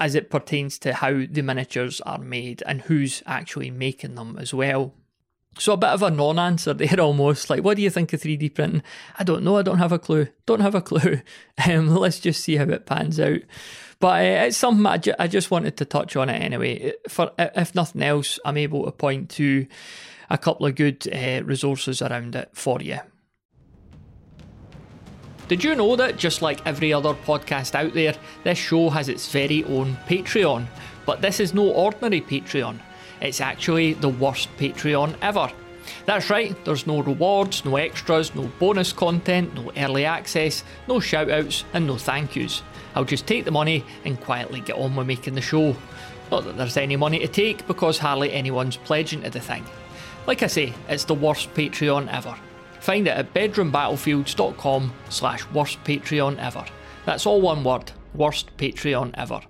as 0.00 0.14
it 0.14 0.30
pertains 0.30 0.78
to 0.78 0.94
how 0.94 1.26
the 1.30 1.42
miniatures 1.42 2.00
are 2.00 2.18
made 2.18 2.62
and 2.66 2.80
who's 2.80 3.22
actually 3.26 3.70
making 3.70 4.14
them 4.14 4.36
as 4.38 4.54
well. 4.54 4.94
So 5.58 5.74
a 5.74 5.76
bit 5.76 5.90
of 5.90 6.02
a 6.02 6.10
non-answer 6.10 6.72
there 6.72 6.98
almost. 7.00 7.50
Like, 7.50 7.62
what 7.62 7.76
do 7.76 7.82
you 7.82 7.90
think 7.90 8.14
of 8.14 8.22
3D 8.22 8.54
printing? 8.54 8.82
I 9.18 9.22
don't 9.22 9.44
know. 9.44 9.58
I 9.58 9.62
don't 9.62 9.78
have 9.78 9.92
a 9.92 9.98
clue. 9.98 10.28
Don't 10.46 10.60
have 10.60 10.74
a 10.74 10.82
clue. 10.82 11.20
Um, 11.68 11.94
let's 11.94 12.18
just 12.18 12.42
see 12.42 12.56
how 12.56 12.64
it 12.64 12.86
pans 12.86 13.20
out. 13.20 13.42
But 14.00 14.22
uh, 14.22 14.46
it's 14.46 14.56
something 14.56 14.86
I, 14.86 14.96
ju- 14.96 15.14
I 15.18 15.28
just 15.28 15.50
wanted 15.50 15.76
to 15.76 15.84
touch 15.84 16.16
on 16.16 16.30
it 16.30 16.40
anyway. 16.40 16.94
For 17.08 17.30
if 17.38 17.74
nothing 17.74 18.02
else, 18.02 18.38
I'm 18.44 18.56
able 18.56 18.86
to 18.86 18.90
point 18.90 19.28
to 19.32 19.66
a 20.30 20.38
couple 20.38 20.66
of 20.66 20.74
good 20.74 21.06
uh, 21.14 21.44
resources 21.44 22.00
around 22.00 22.34
it 22.34 22.48
for 22.54 22.80
you. 22.80 22.98
Did 25.52 25.64
you 25.64 25.74
know 25.74 25.96
that 25.96 26.16
just 26.16 26.40
like 26.40 26.66
every 26.66 26.94
other 26.94 27.12
podcast 27.12 27.74
out 27.74 27.92
there, 27.92 28.14
this 28.42 28.56
show 28.56 28.88
has 28.88 29.10
its 29.10 29.30
very 29.30 29.64
own 29.64 29.98
Patreon? 30.08 30.64
But 31.04 31.20
this 31.20 31.40
is 31.40 31.52
no 31.52 31.68
ordinary 31.68 32.22
Patreon. 32.22 32.78
It's 33.20 33.38
actually 33.38 33.92
the 33.92 34.08
worst 34.08 34.48
Patreon 34.56 35.14
ever. 35.20 35.52
That's 36.06 36.30
right, 36.30 36.56
there's 36.64 36.86
no 36.86 37.02
rewards, 37.02 37.66
no 37.66 37.76
extras, 37.76 38.34
no 38.34 38.50
bonus 38.58 38.94
content, 38.94 39.52
no 39.52 39.70
early 39.76 40.06
access, 40.06 40.64
no 40.88 41.00
shoutouts, 41.00 41.64
and 41.74 41.86
no 41.86 41.98
thank 41.98 42.34
yous. 42.34 42.62
I'll 42.94 43.04
just 43.04 43.26
take 43.26 43.44
the 43.44 43.50
money 43.50 43.84
and 44.06 44.18
quietly 44.18 44.60
get 44.60 44.76
on 44.76 44.96
with 44.96 45.06
making 45.06 45.34
the 45.34 45.42
show. 45.42 45.76
Not 46.30 46.44
that 46.44 46.56
there's 46.56 46.78
any 46.78 46.96
money 46.96 47.18
to 47.18 47.28
take 47.28 47.66
because 47.66 47.98
hardly 47.98 48.32
anyone's 48.32 48.78
pledging 48.78 49.20
to 49.24 49.28
the 49.28 49.40
thing. 49.40 49.66
Like 50.26 50.42
I 50.42 50.46
say, 50.46 50.72
it's 50.88 51.04
the 51.04 51.12
worst 51.12 51.52
Patreon 51.52 52.10
ever. 52.10 52.38
Find 52.82 53.06
it 53.06 53.16
at 53.16 53.32
bedroombattlefields.com 53.32 54.92
slash 55.08 55.46
worst 55.50 55.82
Patreon 55.84 56.36
ever. 56.40 56.64
That's 57.06 57.26
all 57.26 57.40
one 57.40 57.62
word, 57.62 57.92
worst 58.12 58.56
Patreon 58.56 59.12
ever. 59.14 59.40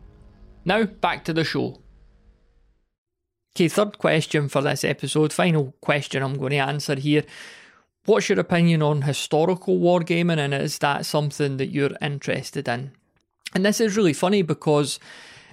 Now, 0.67 0.85
back 0.85 1.25
to 1.25 1.33
the 1.33 1.43
show. 1.43 1.81
Okay, 3.57 3.69
third 3.69 3.97
question 3.97 4.51
for 4.51 4.61
this 4.61 4.85
episode, 4.85 5.33
final 5.33 5.75
question 5.81 6.23
I'm 6.23 6.37
going 6.37 6.51
to 6.51 6.59
answer 6.59 6.95
here. 6.95 7.25
What's 8.05 8.29
your 8.29 8.39
opinion 8.39 8.83
on 8.83 9.03
historical 9.03 9.79
wargaming 9.79 10.39
and 10.39 10.53
is 10.53 10.77
that 10.81 11.07
something 11.07 11.57
that 11.57 11.71
you're 11.71 11.97
interested 12.03 12.69
in? 12.69 12.93
And 13.55 13.65
this 13.65 13.81
is 13.81 13.97
really 13.97 14.13
funny 14.13 14.43
because 14.43 15.01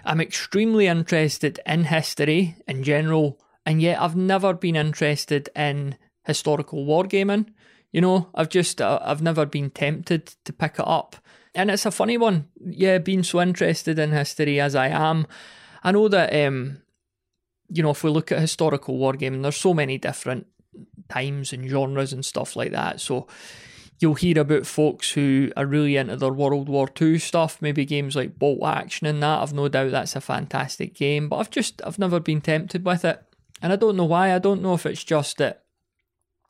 I'm 0.03 0.19
extremely 0.19 0.87
interested 0.87 1.61
in 1.65 1.85
history 1.85 2.57
in 2.67 2.83
general, 2.83 3.39
and 3.65 3.81
yet 3.81 4.01
I've 4.01 4.17
never 4.17 4.53
been 4.53 4.75
interested 4.75 5.47
in 5.55 5.95
historical 6.25 6.85
wargaming. 6.85 7.53
You 7.91 8.01
know, 8.01 8.29
I've 8.35 8.49
just, 8.49 8.81
uh, 8.81 8.99
I've 9.01 9.21
never 9.21 9.45
been 9.45 9.71
tempted 9.71 10.35
to 10.45 10.53
pick 10.53 10.75
it 10.75 10.87
up. 10.87 11.15
And 11.55 11.71
it's 11.71 11.85
a 11.85 11.91
funny 11.91 12.17
one. 12.17 12.47
Yeah, 12.63 12.99
being 12.99 13.23
so 13.23 13.41
interested 13.41 13.97
in 13.97 14.11
history 14.11 14.59
as 14.59 14.75
I 14.75 14.87
am, 14.89 15.25
I 15.83 15.91
know 15.91 16.07
that 16.07 16.33
um, 16.45 16.81
you 17.69 17.83
know, 17.83 17.91
if 17.91 18.03
we 18.03 18.09
look 18.09 18.31
at 18.31 18.39
historical 18.39 18.97
wargaming, 18.97 19.43
there's 19.43 19.57
so 19.57 19.73
many 19.73 19.97
different 19.97 20.47
times 21.07 21.53
and 21.53 21.69
genres 21.69 22.13
and 22.13 22.25
stuff 22.25 22.55
like 22.55 22.71
that. 22.71 22.99
So 22.99 23.27
you'll 23.99 24.15
hear 24.15 24.39
about 24.39 24.65
folks 24.65 25.11
who 25.11 25.51
are 25.55 25.65
really 25.65 25.97
into 25.97 26.15
their 26.15 26.33
World 26.33 26.67
War 26.67 26.89
II 26.99 27.19
stuff, 27.19 27.61
maybe 27.61 27.85
games 27.85 28.15
like 28.15 28.39
Bolt 28.39 28.63
Action 28.63 29.07
and 29.07 29.21
that. 29.21 29.41
I've 29.41 29.53
no 29.53 29.67
doubt 29.67 29.91
that's 29.91 30.15
a 30.15 30.21
fantastic 30.21 30.95
game, 30.95 31.29
but 31.29 31.37
I've 31.37 31.49
just 31.49 31.81
I've 31.85 31.99
never 31.99 32.19
been 32.19 32.41
tempted 32.41 32.85
with 32.85 33.05
it. 33.05 33.21
And 33.61 33.71
I 33.73 33.75
don't 33.75 33.97
know 33.97 34.05
why. 34.05 34.33
I 34.33 34.39
don't 34.39 34.61
know 34.61 34.73
if 34.73 34.85
it's 34.85 35.03
just 35.03 35.37
that 35.37 35.63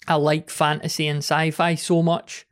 I 0.08 0.16
like 0.16 0.50
fantasy 0.50 1.08
and 1.08 1.20
sci-fi 1.20 1.76
so 1.76 2.02
much 2.02 2.48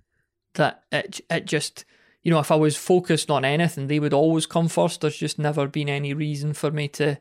that 0.53 0.83
it 0.91 1.21
it 1.29 1.45
just 1.45 1.85
you 2.23 2.31
know, 2.31 2.39
if 2.39 2.51
I 2.51 2.55
was 2.55 2.75
focused 2.75 3.31
on 3.31 3.45
anything, 3.45 3.87
they 3.87 4.01
would 4.01 4.13
always 4.13 4.45
come 4.45 4.67
first. 4.67 4.99
There's 4.99 5.15
just 5.15 5.39
never 5.39 5.65
been 5.65 5.87
any 5.87 6.13
reason 6.13 6.53
for 6.53 6.71
me 6.71 6.89
to 6.89 7.17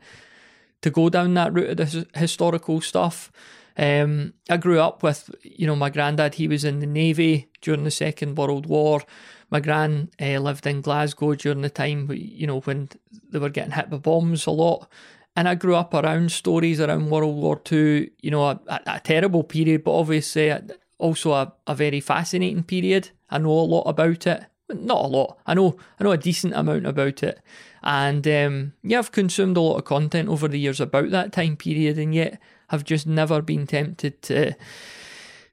to 0.83 0.91
go 0.91 1.09
down 1.09 1.35
that 1.35 1.53
route 1.53 1.71
of 1.71 1.77
the 1.77 2.07
historical 2.19 2.81
stuff. 2.81 3.31
Um, 3.79 4.35
I 4.51 4.57
grew 4.57 4.81
up 4.81 5.03
with, 5.03 5.31
you 5.43 5.67
know, 5.67 5.77
my 5.77 5.91
granddad, 5.91 6.35
he 6.35 6.49
was 6.49 6.65
in 6.65 6.81
the 6.81 6.87
Navy 6.87 7.49
during 7.61 7.85
the 7.85 7.91
Second 7.91 8.37
World 8.37 8.67
War. 8.67 9.03
My 9.51 9.61
gran 9.61 10.11
uh, 10.21 10.39
lived 10.39 10.67
in 10.67 10.81
Glasgow 10.81 11.35
during 11.35 11.61
the 11.61 11.71
time, 11.71 12.11
you 12.11 12.47
know, 12.47 12.61
when 12.61 12.89
they 13.31 13.39
were 13.39 13.49
getting 13.49 13.73
hit 13.73 13.91
by 13.91 13.99
bombs 13.99 14.47
a 14.47 14.51
lot. 14.51 14.91
And 15.37 15.49
I 15.49 15.55
grew 15.55 15.77
up 15.77 15.93
around 15.93 16.33
stories 16.33 16.81
around 16.81 17.11
World 17.11 17.37
War 17.37 17.61
II, 17.71 18.11
you 18.23 18.31
know, 18.31 18.45
a, 18.45 18.61
a, 18.67 18.81
a 18.87 19.01
terrible 19.01 19.45
period, 19.45 19.85
but 19.85 19.99
obviously 19.99 20.53
also 20.99 21.33
a, 21.33 21.53
a 21.67 21.75
very 21.75 22.01
fascinating 22.01 22.63
period. 22.63 23.11
I 23.29 23.39
know 23.39 23.51
a 23.51 23.61
lot 23.61 23.83
about 23.83 24.27
it. 24.27 24.45
Not 24.69 25.05
a 25.05 25.09
lot. 25.09 25.39
I 25.47 25.55
know 25.55 25.77
I 26.01 26.05
know 26.05 26.11
a 26.11 26.17
decent 26.17 26.55
amount 26.55 26.87
about 26.87 27.23
it. 27.23 27.41
And 27.83 28.27
um, 28.27 28.73
yeah, 28.83 28.99
I've 28.99 29.13
consumed 29.13 29.57
a 29.57 29.61
lot 29.61 29.77
of 29.77 29.85
content 29.85 30.29
over 30.29 30.49
the 30.49 30.59
years 30.59 30.81
about 30.81 31.11
that 31.11 31.33
time 31.33 31.57
period, 31.57 31.99
and 31.99 32.13
yet 32.13 32.41
I've 32.71 32.83
just 32.83 33.07
never 33.07 33.41
been 33.43 33.67
tempted 33.67 34.23
to 34.23 34.57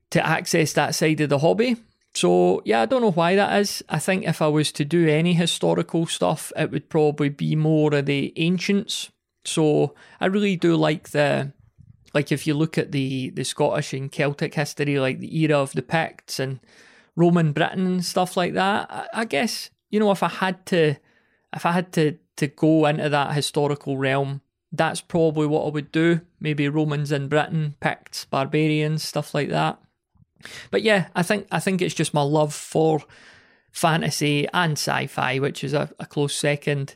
to 0.09 0.25
access 0.25 0.73
that 0.73 0.95
side 0.95 1.21
of 1.21 1.29
the 1.29 1.39
hobby. 1.39 1.77
So 2.15 2.61
yeah, 2.65 2.81
I 2.81 2.85
don't 2.85 3.01
know 3.01 3.11
why 3.11 3.35
that 3.35 3.59
is. 3.59 3.83
I 3.89 3.99
think 3.99 4.25
if 4.25 4.41
I 4.41 4.47
was 4.47 4.71
to 4.73 4.85
do 4.85 5.07
any 5.07 5.33
historical 5.33 6.07
stuff, 6.07 6.51
it 6.55 6.71
would 6.71 6.89
probably 6.89 7.29
be 7.29 7.55
more 7.55 7.93
of 7.93 8.07
the 8.07 8.33
ancients. 8.35 9.11
So 9.45 9.93
I 10.19 10.27
really 10.27 10.55
do 10.55 10.75
like 10.75 11.09
the 11.09 11.53
like 12.13 12.31
if 12.31 12.45
you 12.45 12.53
look 12.53 12.77
at 12.77 12.91
the 12.91 13.29
the 13.31 13.43
Scottish 13.43 13.93
and 13.93 14.11
Celtic 14.11 14.53
history, 14.53 14.99
like 14.99 15.19
the 15.19 15.37
era 15.39 15.57
of 15.57 15.73
the 15.73 15.81
Picts 15.81 16.39
and 16.39 16.59
Roman 17.15 17.51
Britain 17.51 17.85
and 17.85 18.05
stuff 18.05 18.37
like 18.37 18.53
that. 18.53 18.87
I, 18.89 19.07
I 19.13 19.25
guess 19.25 19.69
you 19.89 19.99
know 19.99 20.11
if 20.11 20.23
I 20.23 20.29
had 20.29 20.65
to 20.67 20.95
if 21.55 21.65
I 21.65 21.71
had 21.71 21.91
to 21.93 22.17
to 22.37 22.47
go 22.47 22.85
into 22.85 23.09
that 23.09 23.33
historical 23.33 23.97
realm, 23.97 24.41
that's 24.71 25.01
probably 25.01 25.47
what 25.47 25.65
I 25.65 25.69
would 25.69 25.91
do. 25.91 26.21
Maybe 26.39 26.67
Romans 26.67 27.11
in 27.11 27.27
Britain, 27.27 27.75
Picts, 27.79 28.25
barbarians, 28.25 29.03
stuff 29.03 29.33
like 29.33 29.49
that. 29.49 29.79
But 30.71 30.81
yeah, 30.81 31.07
I 31.15 31.23
think 31.23 31.47
I 31.51 31.59
think 31.59 31.81
it's 31.81 31.95
just 31.95 32.13
my 32.13 32.21
love 32.23 32.53
for 32.53 33.01
fantasy 33.71 34.47
and 34.53 34.73
sci-fi, 34.73 35.39
which 35.39 35.63
is 35.63 35.73
a, 35.73 35.89
a 35.99 36.05
close 36.05 36.35
second, 36.35 36.95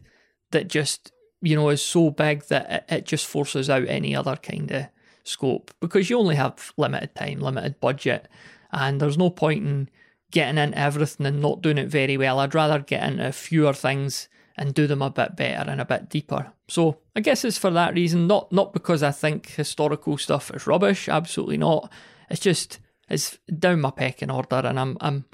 that 0.51 0.67
just 0.67 1.11
you 1.41 1.55
know 1.55 1.69
is 1.69 1.83
so 1.83 2.09
big 2.09 2.43
that 2.45 2.71
it, 2.89 2.95
it 2.95 3.05
just 3.05 3.25
forces 3.25 3.69
out 3.69 3.87
any 3.87 4.15
other 4.15 4.35
kind 4.35 4.71
of 4.71 4.87
scope 5.23 5.71
because 5.79 6.09
you 6.09 6.17
only 6.17 6.35
have 6.35 6.73
limited 6.77 7.13
time, 7.15 7.39
limited 7.39 7.79
budget, 7.79 8.27
and 8.71 8.99
there's 8.99 9.17
no 9.17 9.29
point 9.29 9.65
in 9.65 9.89
getting 10.31 10.57
into 10.57 10.77
everything 10.77 11.25
and 11.25 11.41
not 11.41 11.61
doing 11.61 11.77
it 11.77 11.87
very 11.87 12.17
well. 12.17 12.39
I'd 12.39 12.55
rather 12.55 12.79
get 12.79 13.03
into 13.03 13.31
fewer 13.31 13.73
things 13.73 14.29
and 14.57 14.73
do 14.73 14.87
them 14.87 15.01
a 15.01 15.09
bit 15.09 15.35
better 15.35 15.69
and 15.69 15.79
a 15.79 15.85
bit 15.85 16.09
deeper. 16.09 16.51
So 16.67 16.97
I 17.15 17.21
guess 17.21 17.45
it's 17.45 17.57
for 17.57 17.69
that 17.71 17.93
reason, 17.93 18.27
not 18.27 18.51
not 18.51 18.73
because 18.73 19.03
I 19.03 19.11
think 19.11 19.49
historical 19.51 20.17
stuff 20.17 20.51
is 20.53 20.67
rubbish, 20.67 21.07
absolutely 21.07 21.57
not. 21.57 21.91
It's 22.29 22.41
just 22.41 22.79
it's 23.09 23.37
down 23.57 23.81
my 23.81 23.91
pecking 23.91 24.31
order 24.31 24.57
and 24.57 24.79
I'm 24.79 24.97
I'm 24.99 25.25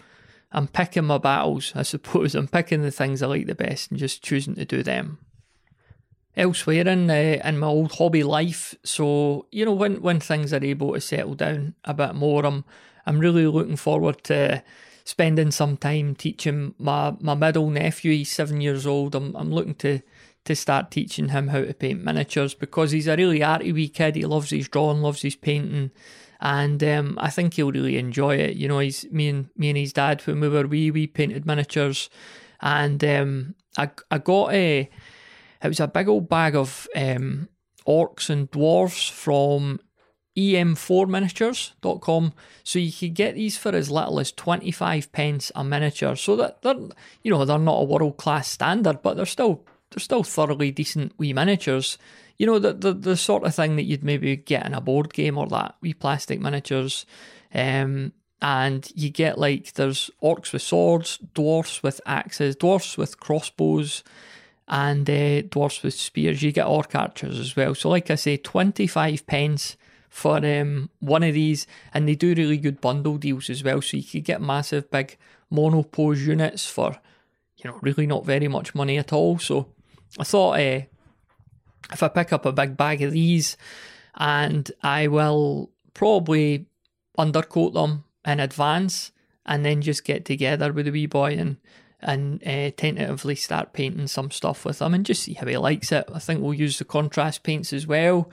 I'm 0.51 0.67
picking 0.67 1.05
my 1.05 1.17
battles, 1.17 1.71
I 1.75 1.83
suppose. 1.83 2.35
I'm 2.35 2.47
picking 2.47 2.81
the 2.81 2.91
things 2.91 3.23
I 3.23 3.27
like 3.27 3.47
the 3.47 3.55
best 3.55 3.89
and 3.89 3.99
just 3.99 4.23
choosing 4.23 4.55
to 4.55 4.65
do 4.65 4.83
them. 4.83 5.19
Elsewhere 6.35 6.87
in 6.87 7.09
uh, 7.09 7.39
in 7.43 7.59
my 7.59 7.67
old 7.67 7.91
hobby 7.93 8.23
life, 8.23 8.73
so 8.83 9.45
you 9.51 9.65
know 9.65 9.73
when 9.73 10.01
when 10.01 10.19
things 10.19 10.51
are 10.51 10.63
able 10.63 10.93
to 10.93 11.01
settle 11.01 11.35
down 11.35 11.75
a 11.85 11.93
bit 11.93 12.15
more, 12.15 12.43
I'm 12.43 12.65
I'm 13.05 13.19
really 13.19 13.45
looking 13.45 13.75
forward 13.75 14.23
to 14.25 14.63
spending 15.03 15.51
some 15.51 15.77
time 15.77 16.15
teaching 16.15 16.73
my, 16.77 17.13
my 17.19 17.35
middle 17.35 17.69
nephew. 17.69 18.13
He's 18.13 18.31
seven 18.31 18.61
years 18.61 18.87
old. 18.87 19.13
I'm 19.15 19.35
I'm 19.35 19.51
looking 19.51 19.75
to 19.75 20.01
to 20.45 20.55
start 20.55 20.91
teaching 20.91 21.29
him 21.29 21.49
how 21.49 21.61
to 21.61 21.73
paint 21.73 22.03
miniatures 22.03 22.53
because 22.53 22.91
he's 22.91 23.07
a 23.07 23.15
really 23.15 23.43
arty 23.43 23.71
wee 23.71 23.87
kid. 23.87 24.15
He 24.15 24.25
loves 24.25 24.49
his 24.49 24.67
drawing, 24.67 25.01
loves 25.01 25.21
his 25.21 25.35
painting, 25.35 25.91
and 26.41 26.83
um, 26.83 27.17
I 27.21 27.29
think 27.29 27.53
he'll 27.53 27.71
really 27.71 27.97
enjoy 27.97 28.35
it. 28.37 28.55
You 28.57 28.67
know, 28.67 28.79
he's 28.79 29.09
me 29.11 29.29
and 29.29 29.49
me 29.55 29.69
and 29.69 29.77
his 29.77 29.93
dad 29.93 30.21
when 30.25 30.39
we 30.39 30.49
were 30.49 30.67
wee, 30.67 30.91
we 30.91 31.07
painted 31.07 31.45
miniatures, 31.45 32.09
and 32.59 33.03
um, 33.03 33.55
I 33.77 33.91
I 34.11 34.17
got 34.17 34.51
a 34.53 34.89
it 35.63 35.67
was 35.67 35.79
a 35.79 35.87
big 35.87 36.07
old 36.07 36.27
bag 36.29 36.55
of 36.55 36.87
um, 36.95 37.47
orcs 37.87 38.29
and 38.29 38.51
dwarves 38.51 39.09
from 39.09 39.79
em4miniatures.com 40.35 42.33
so 42.63 42.79
you 42.79 42.91
could 42.91 43.13
get 43.13 43.35
these 43.35 43.55
for 43.57 43.69
as 43.69 43.91
little 43.91 44.19
as 44.19 44.31
25 44.31 45.11
pence 45.11 45.51
a 45.55 45.63
miniature. 45.63 46.15
So 46.15 46.35
that 46.37 46.61
they're 46.63 46.75
you 47.21 47.31
know 47.31 47.45
they're 47.45 47.59
not 47.59 47.81
a 47.81 47.83
world 47.83 48.17
class 48.17 48.47
standard 48.47 49.01
but 49.01 49.15
they're 49.15 49.25
still 49.25 49.63
they're 49.91 49.99
still 49.99 50.23
thoroughly 50.23 50.71
decent 50.71 51.13
wee 51.17 51.33
miniatures. 51.33 51.97
You 52.37 52.47
know 52.47 52.57
the, 52.59 52.73
the 52.73 52.93
the 52.93 53.17
sort 53.17 53.43
of 53.43 53.53
thing 53.53 53.75
that 53.75 53.83
you'd 53.83 54.03
maybe 54.03 54.35
get 54.35 54.65
in 54.65 54.73
a 54.73 54.81
board 54.81 55.13
game 55.13 55.37
or 55.37 55.47
that 55.47 55.75
wee 55.81 55.93
plastic 55.93 56.41
miniatures 56.41 57.05
um 57.53 58.11
and 58.41 58.91
you 58.95 59.09
get 59.09 59.37
like 59.37 59.73
there's 59.73 60.09
orcs 60.21 60.51
with 60.51 60.63
swords 60.63 61.19
dwarfs 61.35 61.83
with 61.83 62.01
axes 62.05 62.55
dwarfs 62.55 62.97
with 62.97 63.19
crossbows 63.19 64.03
and 64.67 65.09
uh, 65.09 65.41
dwarfs 65.43 65.83
with 65.83 65.93
spears 65.93 66.41
you 66.41 66.51
get 66.51 66.65
orc 66.65 66.95
archers 66.95 67.39
as 67.39 67.55
well 67.55 67.75
so 67.75 67.89
like 67.89 68.09
i 68.09 68.15
say 68.15 68.37
25 68.37 69.27
pence 69.27 69.77
for 70.13 70.45
um, 70.45 70.91
one 70.99 71.23
of 71.23 71.33
these, 71.33 71.65
and 71.91 72.07
they 72.07 72.13
do 72.13 72.35
really 72.35 72.57
good 72.57 72.79
bundle 72.79 73.17
deals 73.17 73.49
as 73.49 73.63
well. 73.63 73.81
So 73.81 73.97
you 73.97 74.03
could 74.03 74.23
get 74.23 74.39
massive 74.39 74.91
big 74.91 75.17
monopose 75.49 76.21
units 76.21 76.67
for 76.67 76.95
you 77.57 77.69
know 77.69 77.79
really 77.81 78.05
not 78.05 78.23
very 78.23 78.47
much 78.47 78.75
money 78.75 78.99
at 78.99 79.11
all. 79.11 79.39
So 79.39 79.69
I 80.19 80.23
thought 80.23 80.59
uh, 80.59 80.81
if 81.91 82.03
I 82.03 82.07
pick 82.09 82.31
up 82.31 82.45
a 82.45 82.51
big 82.51 82.77
bag 82.77 83.01
of 83.01 83.13
these, 83.13 83.57
and 84.13 84.71
I 84.83 85.07
will 85.07 85.71
probably 85.95 86.67
undercoat 87.17 87.73
them 87.73 88.03
in 88.23 88.39
advance, 88.39 89.11
and 89.47 89.65
then 89.65 89.81
just 89.81 90.05
get 90.05 90.25
together 90.25 90.71
with 90.71 90.85
the 90.85 90.91
wee 90.91 91.07
boy 91.07 91.31
and 91.39 91.57
and 92.03 92.45
uh, 92.45 92.71
tentatively 92.75 93.35
start 93.35 93.73
painting 93.73 94.07
some 94.07 94.31
stuff 94.31 94.65
with 94.65 94.81
him 94.81 94.93
and 94.93 95.05
just 95.05 95.23
see 95.23 95.33
how 95.33 95.47
he 95.47 95.57
likes 95.57 95.91
it. 95.91 96.05
I 96.13 96.19
think 96.19 96.41
we'll 96.41 96.53
use 96.53 96.77
the 96.77 96.85
contrast 96.85 97.43
paints 97.43 97.73
as 97.73 97.87
well. 97.87 98.29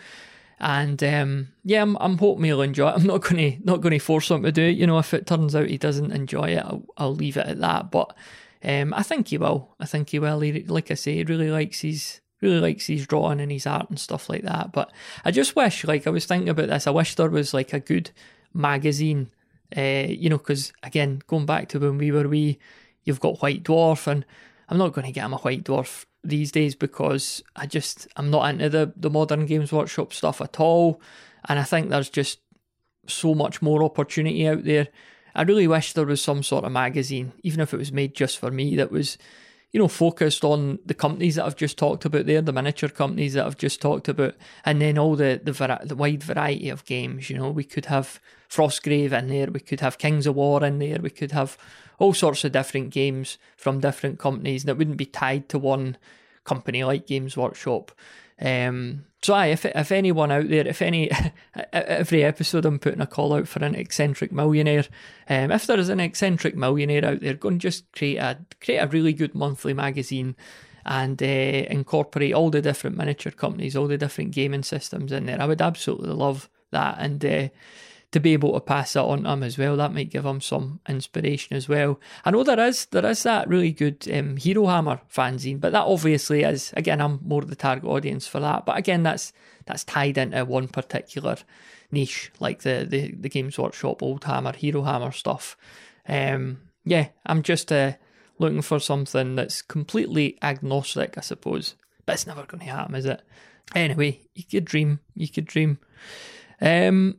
And 0.59 1.03
um, 1.03 1.49
yeah, 1.65 1.81
I'm, 1.81 1.97
I'm 1.97 2.19
hoping 2.19 2.45
he'll 2.45 2.61
enjoy 2.61 2.91
it. 2.91 2.97
I'm 2.97 3.07
not 3.07 3.25
to 3.25 3.57
not 3.65 3.83
to 3.83 3.99
force 3.99 4.31
him 4.31 4.43
to 4.43 4.53
do 4.53 4.65
it. 4.65 4.77
You 4.77 4.87
know, 4.87 4.99
if 4.99 5.15
it 5.15 5.27
turns 5.27 5.57
out 5.57 5.69
he 5.69 5.79
doesn't 5.79 6.13
enjoy 6.13 6.51
it, 6.51 6.59
I'll, 6.65 6.85
I'll 6.99 7.15
leave 7.15 7.39
it 7.39 7.47
at 7.47 7.61
that. 7.61 7.91
But 7.91 8.15
um, 8.63 8.93
I 8.93 9.03
think 9.03 9.29
he 9.29 9.39
will. 9.39 9.75
I 9.81 9.87
think 9.87 10.11
he 10.11 10.19
will. 10.19 10.41
He, 10.41 10.63
like 10.65 10.91
I 10.91 10.95
say, 10.95 11.15
he 11.15 11.25
really 11.25 11.51
likes 11.51 11.81
his 11.81 12.21
really 12.43 12.61
likes 12.61 12.87
his 12.87 13.07
drawing 13.07 13.41
and 13.41 13.53
his 13.53 13.67
art 13.67 13.89
and 13.89 13.99
stuff 13.99 14.29
like 14.29 14.43
that. 14.43 14.73
But 14.73 14.93
I 15.25 15.31
just 15.31 15.57
wish, 15.57 15.85
like 15.85 16.07
I 16.07 16.11
was 16.11 16.27
thinking 16.27 16.49
about 16.49 16.69
this, 16.69 16.87
I 16.87 16.91
wish 16.91 17.15
there 17.15 17.31
was 17.31 17.55
like 17.55 17.73
a 17.73 17.81
good 17.81 18.11
magazine. 18.53 19.31
Uh, 19.75 20.07
you 20.09 20.29
know, 20.29 20.39
because 20.39 20.73
again, 20.83 21.23
going 21.27 21.47
back 21.47 21.69
to 21.69 21.79
when 21.79 21.97
we 21.97 22.11
were 22.11 22.29
wee, 22.29 22.59
you've 23.05 23.21
got 23.21 23.43
White 23.43 23.65
Dwarf, 23.65 24.07
and 24.07 24.25
I'm 24.69 24.79
not 24.79 24.93
going 24.93 25.07
to 25.07 25.13
get 25.13 25.25
him 25.25 25.33
a 25.33 25.39
White 25.39 25.65
Dwarf 25.65 26.05
these 26.23 26.53
days 26.53 26.75
because 26.75 27.43
I 27.57 27.67
just 27.67 28.07
I'm 28.17 28.31
not 28.31 28.51
into 28.51 28.69
the 28.69 28.93
the 28.97 29.11
modern 29.11 29.47
Games 29.47 29.73
Workshop 29.73 30.13
stuff 30.13 30.41
at 30.41 30.61
all, 30.61 31.01
and 31.49 31.59
I 31.59 31.65
think 31.65 31.89
there's 31.89 32.11
just 32.11 32.41
so 33.07 33.35
much 33.35 33.63
more 33.63 33.83
opportunity 33.83 34.47
out 34.47 34.65
there. 34.65 34.89
I 35.35 35.43
really 35.43 35.69
wish 35.69 35.93
there 35.93 36.07
was 36.07 36.23
some 36.23 36.43
sort 36.43 36.65
of 36.65 36.73
magazine, 36.73 37.33
even 37.43 37.61
if 37.61 37.73
it 37.73 37.79
was 37.79 37.93
made 37.93 38.15
just 38.15 38.39
for 38.39 38.51
me, 38.51 38.75
that 38.77 38.91
was, 38.91 39.17
you 39.71 39.79
know, 39.79 39.87
focused 39.87 40.45
on 40.45 40.81
the 40.85 40.95
companies 40.95 41.37
that 41.37 41.45
I've 41.45 41.57
just 41.57 41.79
talked 41.79 42.05
about 42.05 42.27
there, 42.27 42.43
the 42.43 42.53
miniature 42.53 42.89
companies 42.89 43.35
that 43.35 43.47
I've 43.47 43.57
just 43.57 43.81
talked 43.81 44.09
about, 44.09 44.35
and 44.65 44.83
then 44.83 44.99
all 44.99 45.17
the 45.17 45.41
the, 45.43 45.53
the 45.85 45.97
wide 45.97 46.23
variety 46.23 46.69
of 46.69 46.85
games. 46.85 47.31
You 47.31 47.39
know, 47.39 47.51
we 47.51 47.65
could 47.65 47.87
have 47.87 48.21
Frostgrave 48.49 49.13
in 49.13 49.29
there, 49.29 49.47
we 49.47 49.61
could 49.61 49.81
have 49.81 49.99
Kings 49.99 50.27
of 50.27 50.35
War 50.35 50.65
in 50.65 50.79
there, 50.79 50.99
we 51.01 51.11
could 51.11 51.33
have 51.33 51.57
all 52.01 52.15
sorts 52.15 52.43
of 52.45 52.51
different 52.51 52.91
games 52.91 53.39
from 53.57 53.79
different 53.79 54.19
companies 54.19 54.65
that 54.65 54.77
wouldn't 54.77 54.97
be 54.97 55.07
tied 55.07 55.49
to 55.51 55.59
one 55.59 55.97
company 56.45 56.83
like 56.83 57.07
Games 57.07 57.37
Workshop. 57.37 57.93
Um, 58.41 59.05
so, 59.23 59.35
aye, 59.35 59.49
if 59.49 59.67
if 59.67 59.93
anyone 59.93 60.33
out 60.33 60.49
there, 60.49 60.67
if 60.67 60.81
any, 60.81 61.11
every 61.73 62.25
episode 62.25 62.65
I'm 62.65 62.79
putting 62.79 63.03
a 63.03 63.07
call 63.07 63.35
out 63.35 63.47
for 63.47 63.63
an 63.63 63.75
eccentric 63.75 64.33
millionaire. 64.33 64.87
Um, 65.29 65.51
if 65.51 65.67
there 65.67 65.79
is 65.79 65.91
an 65.91 66.01
eccentric 66.01 66.57
millionaire 66.57 67.05
out 67.05 67.21
there, 67.21 67.35
go 67.35 67.49
and 67.49 67.61
just 67.61 67.93
create 67.93 68.17
a 68.17 68.39
create 68.63 68.79
a 68.79 68.87
really 68.87 69.13
good 69.13 69.35
monthly 69.35 69.75
magazine 69.75 70.37
and 70.87 71.23
uh, 71.23 71.27
incorporate 71.27 72.33
all 72.33 72.49
the 72.49 72.63
different 72.63 72.97
miniature 72.97 73.31
companies, 73.31 73.77
all 73.77 73.87
the 73.87 73.99
different 73.99 74.31
gaming 74.31 74.63
systems 74.63 75.13
in 75.13 75.27
there. 75.27 75.41
I 75.41 75.45
would 75.45 75.61
absolutely 75.61 76.15
love 76.15 76.49
that, 76.71 76.97
and 76.99 77.23
uh, 77.23 77.49
to 78.13 78.21
be 78.21 78.33
able 78.33 78.53
to 78.55 78.61
pass 78.61 78.95
that 78.95 79.05
on 79.05 79.23
to 79.23 79.31
him 79.31 79.43
as 79.43 79.57
well. 79.57 79.77
That 79.77 79.95
might 79.95 80.11
give 80.11 80.27
him 80.27 80.41
some 80.41 80.81
inspiration 80.89 81.57
as 81.57 81.69
well. 81.69 82.01
I 82.25 82.31
know 82.31 82.43
there 82.43 82.61
is 82.67 82.87
there 82.87 83.07
is 83.07 83.23
that 83.23 83.49
really 83.49 83.73
good 83.73 84.09
um, 84.13 84.37
Hero 84.37 84.67
Hammer 84.67 85.01
fanzine, 85.13 85.61
but 85.61 85.73
that 85.73 85.85
obviously 85.85 86.43
is 86.43 86.73
again 86.77 87.01
I'm 87.01 87.21
more 87.23 87.43
the 87.43 87.57
target 87.57 87.85
audience 87.85 88.27
for 88.27 88.41
that. 88.41 88.67
But 88.67 88.79
again, 88.79 89.03
that's 89.03 89.33
that's 89.67 89.85
tied 89.85 90.19
into 90.19 90.45
one 90.45 90.69
particular 90.69 91.37
niche, 91.93 92.33
like 92.41 92.63
the 92.63 92.87
the, 92.89 93.13
the 93.13 93.29
Games 93.29 93.59
Workshop 93.59 94.03
Old 94.03 94.25
Hammer, 94.25 94.53
Hero 94.53 94.83
Hammer 94.83 95.13
stuff. 95.13 95.57
Um, 96.09 96.61
yeah, 96.85 97.09
I'm 97.27 97.43
just 97.43 97.71
uh, 97.71 97.93
looking 98.39 98.63
for 98.63 98.81
something 98.81 99.37
that's 99.37 99.63
completely 99.63 100.39
agnostic, 100.43 101.17
I 101.17 101.21
suppose. 101.21 101.75
But 102.07 102.15
it's 102.15 102.27
never 102.27 102.45
going 102.45 102.65
to 102.65 102.71
happen, 102.71 102.97
is 102.97 103.05
it? 103.05 103.23
Anyway, 103.75 104.21
you 104.35 104.43
could 104.43 104.65
dream. 104.65 104.99
You 105.15 105.29
could 105.29 105.45
dream. 105.45 105.79
Um, 106.61 107.19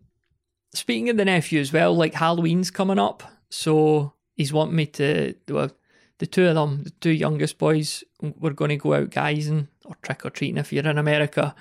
speaking 0.73 1.09
of 1.09 1.17
the 1.17 1.25
nephew 1.25 1.59
as 1.59 1.73
well, 1.73 1.95
like 1.95 2.13
Halloween's 2.13 2.71
coming 2.71 2.99
up, 2.99 3.23
so 3.49 4.13
he's 4.35 4.53
wanting 4.53 4.75
me 4.75 4.85
to 4.87 5.33
well, 5.49 5.71
the 6.19 6.27
two 6.27 6.47
of 6.47 6.55
them, 6.55 6.83
the 6.83 6.91
two 6.91 7.11
youngest 7.11 7.57
boys, 7.57 8.03
we're 8.21 8.51
going 8.53 8.69
to 8.69 8.77
go 8.77 8.93
out 8.93 9.09
guising 9.09 9.67
or 9.85 9.95
trick 10.03 10.25
or 10.25 10.29
treating 10.29 10.57
if 10.57 10.71
you're 10.71 10.87
in 10.87 10.97
America. 10.97 11.55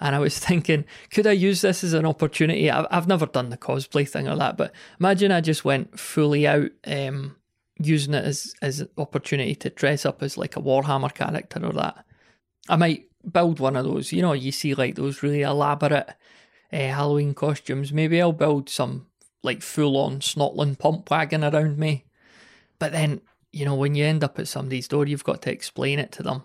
And 0.00 0.16
I 0.16 0.18
was 0.18 0.38
thinking, 0.46 0.84
could 1.10 1.26
I 1.26 1.32
use 1.32 1.60
this 1.60 1.84
as 1.84 1.92
an 1.92 2.06
opportunity? 2.06 2.70
I've, 2.70 3.06
never 3.06 3.26
done 3.26 3.50
the 3.50 3.56
cosplay 3.56 4.08
thing 4.08 4.28
or 4.28 4.36
that, 4.36 4.56
but 4.56 4.72
imagine 4.98 5.30
I 5.30 5.40
just 5.40 5.64
went 5.64 5.98
fully 5.98 6.46
out, 6.46 6.70
um, 6.86 7.36
using 7.78 8.14
it 8.14 8.24
as 8.24 8.54
as 8.60 8.80
an 8.80 8.88
opportunity 8.98 9.54
to 9.54 9.70
dress 9.70 10.04
up 10.04 10.22
as 10.22 10.36
like 10.36 10.56
a 10.56 10.60
Warhammer 10.60 11.14
character 11.14 11.64
or 11.64 11.72
that. 11.72 12.04
I 12.68 12.76
might 12.76 13.06
build 13.30 13.60
one 13.60 13.76
of 13.76 13.84
those. 13.84 14.12
You 14.12 14.22
know, 14.22 14.32
you 14.32 14.52
see 14.52 14.74
like 14.74 14.96
those 14.96 15.22
really 15.22 15.42
elaborate 15.42 16.10
uh, 16.72 16.76
Halloween 16.76 17.34
costumes. 17.34 17.92
Maybe 17.92 18.20
I'll 18.20 18.32
build 18.32 18.68
some 18.68 19.06
like 19.42 19.62
full 19.62 19.96
on 19.96 20.20
Snotling 20.20 20.78
pump 20.78 21.10
wagon 21.10 21.44
around 21.44 21.78
me. 21.78 22.04
But 22.78 22.92
then, 22.92 23.20
you 23.52 23.64
know, 23.64 23.74
when 23.74 23.94
you 23.94 24.04
end 24.04 24.24
up 24.24 24.38
at 24.38 24.48
somebody's 24.48 24.88
door, 24.88 25.06
you've 25.06 25.24
got 25.24 25.42
to 25.42 25.52
explain 25.52 25.98
it 25.98 26.12
to 26.12 26.22
them. 26.22 26.42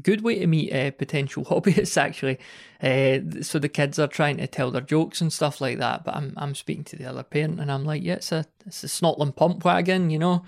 Good 0.00 0.22
way 0.22 0.38
to 0.38 0.46
meet 0.46 0.72
uh, 0.72 0.90
potential 0.92 1.44
hobbyists, 1.50 1.96
actually. 1.96 2.38
Uh, 2.82 3.42
so 3.42 3.58
the 3.58 3.68
kids 3.68 3.98
are 3.98 4.08
trying 4.08 4.38
to 4.38 4.46
tell 4.46 4.70
their 4.70 4.80
jokes 4.80 5.20
and 5.20 5.32
stuff 5.32 5.60
like 5.60 5.78
that. 5.78 6.04
But 6.04 6.16
I'm 6.16 6.32
I'm 6.36 6.54
speaking 6.54 6.84
to 6.84 6.96
the 6.96 7.06
other 7.06 7.22
parent, 7.22 7.60
and 7.60 7.70
I'm 7.70 7.84
like, 7.84 8.02
yeah, 8.02 8.14
it's 8.14 8.32
a 8.32 8.46
it's 8.66 8.84
a 8.84 8.86
Snotling 8.86 9.36
pump 9.36 9.64
wagon, 9.64 10.10
you 10.10 10.18
know. 10.18 10.44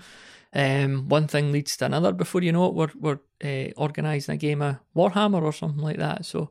Um, 0.51 1.09
one 1.09 1.27
thing 1.27 1.51
leads 1.51 1.75
to 1.77 1.85
another. 1.85 2.11
Before 2.11 2.41
you 2.41 2.51
know 2.51 2.65
it, 2.67 2.73
we're 2.73 2.89
we're 2.99 3.19
uh, 3.43 3.71
organising 3.77 4.33
a 4.33 4.37
game 4.37 4.61
of 4.61 4.77
Warhammer 4.95 5.43
or 5.43 5.53
something 5.53 5.83
like 5.83 5.97
that. 5.97 6.25
So 6.25 6.49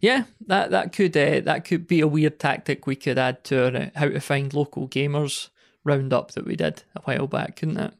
yeah, 0.00 0.24
that 0.46 0.70
that 0.70 0.92
could 0.92 1.16
uh, 1.16 1.40
that 1.40 1.64
could 1.64 1.86
be 1.86 2.00
a 2.00 2.06
weird 2.06 2.38
tactic 2.38 2.86
we 2.86 2.96
could 2.96 3.18
add 3.18 3.44
to 3.44 3.64
our 3.64 3.76
uh, 3.76 3.90
how 3.96 4.08
to 4.08 4.20
find 4.20 4.54
local 4.54 4.88
gamers 4.88 5.48
roundup 5.84 6.32
that 6.32 6.46
we 6.46 6.56
did 6.56 6.82
a 6.94 7.00
while 7.02 7.26
back, 7.26 7.56
couldn't 7.56 7.78
it? 7.78 7.94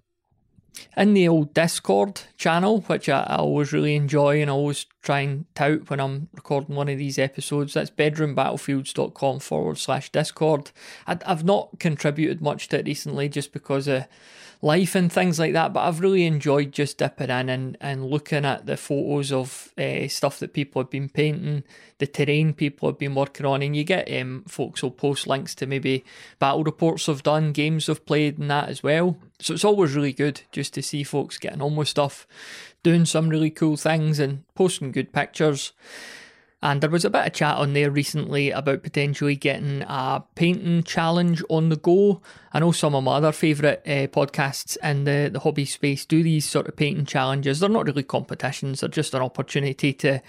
In 0.96 1.14
the 1.14 1.26
old 1.26 1.54
Discord 1.54 2.20
channel, 2.37 2.82
which 2.82 3.08
I, 3.08 3.22
I 3.22 3.37
always 3.37 3.72
really 3.72 3.96
enjoy 3.96 4.40
and 4.40 4.48
always 4.48 4.87
try 5.02 5.20
and 5.20 5.44
tout 5.56 5.90
when 5.90 5.98
I'm 5.98 6.28
recording 6.32 6.76
one 6.76 6.88
of 6.88 6.98
these 6.98 7.18
episodes, 7.18 7.74
that's 7.74 7.90
bedroombattlefields.com 7.90 9.40
forward 9.40 9.78
slash 9.78 10.12
Discord. 10.12 10.70
I, 11.06 11.18
I've 11.26 11.44
not 11.44 11.80
contributed 11.80 12.40
much 12.40 12.68
to 12.68 12.78
it 12.78 12.87
recently 12.87 13.28
just 13.28 13.52
because 13.52 13.88
of 13.88 14.06
life 14.61 14.94
and 14.94 15.12
things 15.12 15.38
like 15.38 15.53
that. 15.53 15.73
But 15.73 15.81
I've 15.81 16.01
really 16.01 16.25
enjoyed 16.25 16.73
just 16.73 16.99
dipping 16.99 17.31
in 17.31 17.49
and, 17.49 17.77
and 17.81 18.05
looking 18.05 18.44
at 18.44 18.66
the 18.66 18.77
photos 18.77 19.33
of 19.33 19.73
uh, 19.79 20.09
stuff 20.09 20.38
that 20.40 20.53
people 20.53 20.83
have 20.83 20.90
been 20.90 21.09
painting, 21.09 21.64
the 21.99 22.07
terrain 22.07 22.53
people 22.53 22.88
have 22.88 22.99
been 22.99 23.14
working 23.14 23.47
on, 23.47 23.62
and 23.62 23.77
you 23.77 23.85
get 23.85 24.11
um, 24.21 24.44
folks 24.49 24.83
will 24.83 24.90
post 24.90 25.27
links 25.27 25.55
to 25.57 25.66
maybe 25.66 26.05
battle 26.38 26.64
reports 26.64 27.07
they've 27.07 27.23
done, 27.23 27.53
games 27.53 27.87
they've 27.87 28.07
played, 28.07 28.38
and 28.38 28.51
that 28.51 28.68
as 28.68 28.83
well. 28.83 29.16
So 29.40 29.55
it's 29.55 29.64
always 29.64 29.94
really 29.94 30.12
good 30.12 30.42
just 30.51 30.75
to 30.75 30.83
see 30.83 31.05
folks 31.05 31.38
getting 31.38 31.62
on 31.62 31.77
with 31.77 31.88
stuff, 31.88 32.27
doing 32.83 33.05
some 33.05 33.29
really 33.29 33.51
cool 33.51 33.77
things, 33.77 34.18
and 34.18 34.44
posting 34.55 34.92
good 34.92 35.12
pictures. 35.12 35.73
And 36.61 36.81
there 36.81 36.90
was 36.90 37.05
a 37.05 37.11
bit 37.11 37.25
of 37.25 37.33
chat 37.33 37.57
on 37.57 37.73
there 37.73 37.90
recently 37.90 38.51
about 38.51 38.83
potentially 38.83 39.37
getting 39.37 39.83
a 39.83 40.25
painting 40.35 40.83
challenge 40.83 41.40
on 41.49 41.68
the 41.68 41.77
go. 41.77 42.21
I 42.52 42.61
know 42.61 42.72
some 42.72 42.94
of 42.94 43.04
my 43.04 43.16
other 43.16 43.32
favourite 43.32 43.80
uh, 43.87 44.06
podcasts 44.08 44.76
in 44.82 45.04
the, 45.04 45.30
the 45.32 45.40
hobby 45.40 45.64
space 45.64 46.04
do 46.04 46.22
these 46.22 46.48
sort 46.48 46.68
of 46.68 46.76
painting 46.76 47.06
challenges. 47.06 47.61
They're 47.61 47.68
not 47.68 47.87
really 47.87 48.02
competitions, 48.02 48.80
they're 48.80 48.88
just 48.88 49.14
an 49.14 49.22
opportunity 49.22 49.92
to 49.94 50.20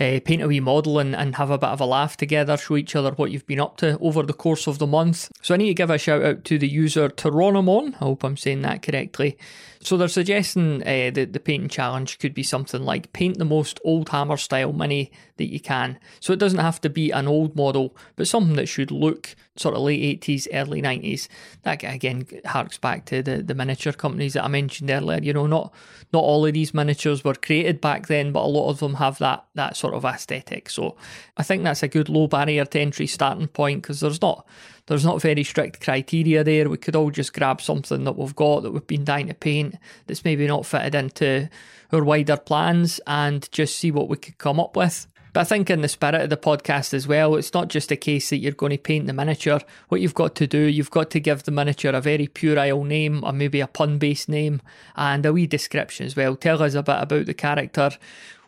uh, 0.00 0.20
paint 0.24 0.42
a 0.42 0.48
wee 0.48 0.60
model 0.60 0.98
and, 0.98 1.14
and 1.14 1.36
have 1.36 1.50
a 1.50 1.58
bit 1.58 1.70
of 1.70 1.80
a 1.80 1.86
laugh 1.86 2.16
together, 2.16 2.56
show 2.56 2.76
each 2.76 2.96
other 2.96 3.12
what 3.12 3.30
you've 3.30 3.46
been 3.46 3.60
up 3.60 3.76
to 3.78 3.98
over 4.00 4.22
the 4.22 4.32
course 4.32 4.66
of 4.66 4.78
the 4.78 4.86
month. 4.86 5.30
So 5.40 5.54
I 5.54 5.56
need 5.56 5.68
to 5.68 5.74
give 5.74 5.90
a 5.90 5.98
shout 5.98 6.22
out 6.22 6.44
to 6.44 6.58
the 6.58 6.68
user 6.68 7.08
Teronomon. 7.08 7.94
I 7.94 7.98
hope 7.98 8.24
I'm 8.24 8.36
saying 8.36 8.62
that 8.62 8.82
correctly. 8.82 9.38
So 9.80 9.96
they're 9.96 10.08
suggesting 10.08 10.82
uh, 10.82 11.10
the, 11.12 11.24
the 11.24 11.40
painting 11.40 11.68
challenge 11.68 12.20
could 12.20 12.34
be 12.34 12.44
something 12.44 12.84
like 12.84 13.12
paint 13.12 13.38
the 13.38 13.44
most 13.44 13.80
old 13.84 14.10
hammer 14.10 14.36
style 14.36 14.72
mini 14.72 15.10
that 15.38 15.52
you 15.52 15.58
can. 15.58 15.98
So 16.20 16.32
it 16.32 16.38
doesn't 16.38 16.60
have 16.60 16.80
to 16.82 16.90
be 16.90 17.10
an 17.10 17.26
old 17.26 17.56
model, 17.56 17.96
but 18.14 18.28
something 18.28 18.54
that 18.56 18.68
should 18.68 18.92
look 18.92 19.34
sort 19.56 19.74
of 19.74 19.82
late 19.82 20.20
80s, 20.20 20.46
early 20.52 20.80
90s. 20.80 21.26
That 21.62 21.84
again 21.84 22.26
harks 22.44 22.76
back 22.76 23.04
to 23.06 23.22
the, 23.22 23.42
the 23.42 23.54
miniature 23.54 23.92
companies 23.92 24.32
that 24.32 24.44
I 24.44 24.48
mentioned 24.48 24.90
earlier. 24.90 25.20
You 25.22 25.32
know, 25.32 25.46
not 25.46 25.72
not 26.12 26.24
all 26.24 26.44
of 26.44 26.52
these 26.54 26.74
miniatures 26.74 27.22
were 27.22 27.34
created 27.34 27.80
back 27.80 28.08
then, 28.08 28.32
but 28.32 28.44
a 28.44 28.48
lot 28.48 28.68
of 28.68 28.80
them 28.80 28.94
have 28.94 29.18
that 29.18 29.44
that 29.54 29.76
sort 29.76 29.94
of 29.94 30.04
aesthetic. 30.04 30.68
So 30.68 30.96
I 31.36 31.44
think 31.44 31.62
that's 31.62 31.82
a 31.82 31.88
good 31.88 32.08
low 32.08 32.26
barrier 32.26 32.64
to 32.64 32.80
entry 32.80 33.06
starting 33.06 33.46
point 33.46 33.82
because 33.82 34.00
there's 34.00 34.20
not 34.20 34.46
there's 34.86 35.04
not 35.04 35.22
very 35.22 35.44
strict 35.44 35.80
criteria 35.80 36.42
there. 36.42 36.68
We 36.68 36.76
could 36.76 36.96
all 36.96 37.10
just 37.10 37.32
grab 37.32 37.60
something 37.60 38.04
that 38.04 38.16
we've 38.18 38.34
got 38.34 38.60
that 38.60 38.72
we've 38.72 38.86
been 38.86 39.04
dying 39.04 39.28
to 39.28 39.34
paint 39.34 39.76
that's 40.06 40.24
maybe 40.24 40.46
not 40.46 40.66
fitted 40.66 40.94
into 40.94 41.48
our 41.92 42.02
wider 42.02 42.36
plans 42.36 43.00
and 43.06 43.50
just 43.52 43.78
see 43.78 43.90
what 43.90 44.08
we 44.08 44.16
could 44.16 44.38
come 44.38 44.58
up 44.58 44.76
with. 44.76 45.06
But 45.32 45.40
I 45.40 45.44
think 45.44 45.70
in 45.70 45.80
the 45.80 45.88
spirit 45.88 46.20
of 46.20 46.30
the 46.30 46.36
podcast 46.36 46.92
as 46.92 47.08
well, 47.08 47.36
it's 47.36 47.54
not 47.54 47.68
just 47.68 47.90
a 47.90 47.96
case 47.96 48.30
that 48.30 48.36
you're 48.36 48.52
going 48.52 48.72
to 48.72 48.78
paint 48.78 49.06
the 49.06 49.14
miniature. 49.14 49.60
What 49.88 50.02
you've 50.02 50.14
got 50.14 50.34
to 50.36 50.46
do, 50.46 50.58
you've 50.58 50.90
got 50.90 51.10
to 51.12 51.20
give 51.20 51.44
the 51.44 51.50
miniature 51.50 51.92
a 51.92 52.00
very 52.02 52.26
puerile 52.26 52.84
name 52.84 53.24
or 53.24 53.32
maybe 53.32 53.60
a 53.60 53.66
pun 53.66 53.98
based 53.98 54.28
name 54.28 54.60
and 54.94 55.24
a 55.24 55.32
wee 55.32 55.46
description 55.46 56.04
as 56.04 56.16
well. 56.16 56.36
Tell 56.36 56.62
us 56.62 56.74
a 56.74 56.82
bit 56.82 57.00
about 57.00 57.26
the 57.26 57.34
character 57.34 57.92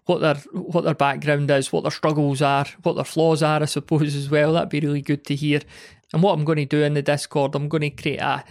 what 0.07 0.21
their 0.21 0.35
what 0.53 0.85
their 0.85 0.95
background 0.95 1.51
is, 1.51 1.73
what 1.73 1.83
their 1.83 1.91
struggles 1.91 2.43
are, 2.43 2.67
what 2.83 2.95
their 2.95 3.05
flaws 3.05 3.43
are, 3.43 3.63
I 3.63 3.67
suppose 3.67 4.15
as 4.15 4.29
well. 4.29 4.53
That'd 4.53 4.69
be 4.69 4.81
really 4.81 5.01
good 5.01 5.25
to 5.27 5.35
hear. 5.35 5.61
And 6.13 6.23
what 6.23 6.35
I'm 6.35 6.45
going 6.45 6.59
to 6.59 6.67
do 6.67 6.83
in 6.83 6.95
the 6.95 7.03
Discord, 7.03 7.55
I'm 7.55 7.69
going 7.69 7.81
to 7.81 7.91
create 7.91 8.21
a 8.21 8.45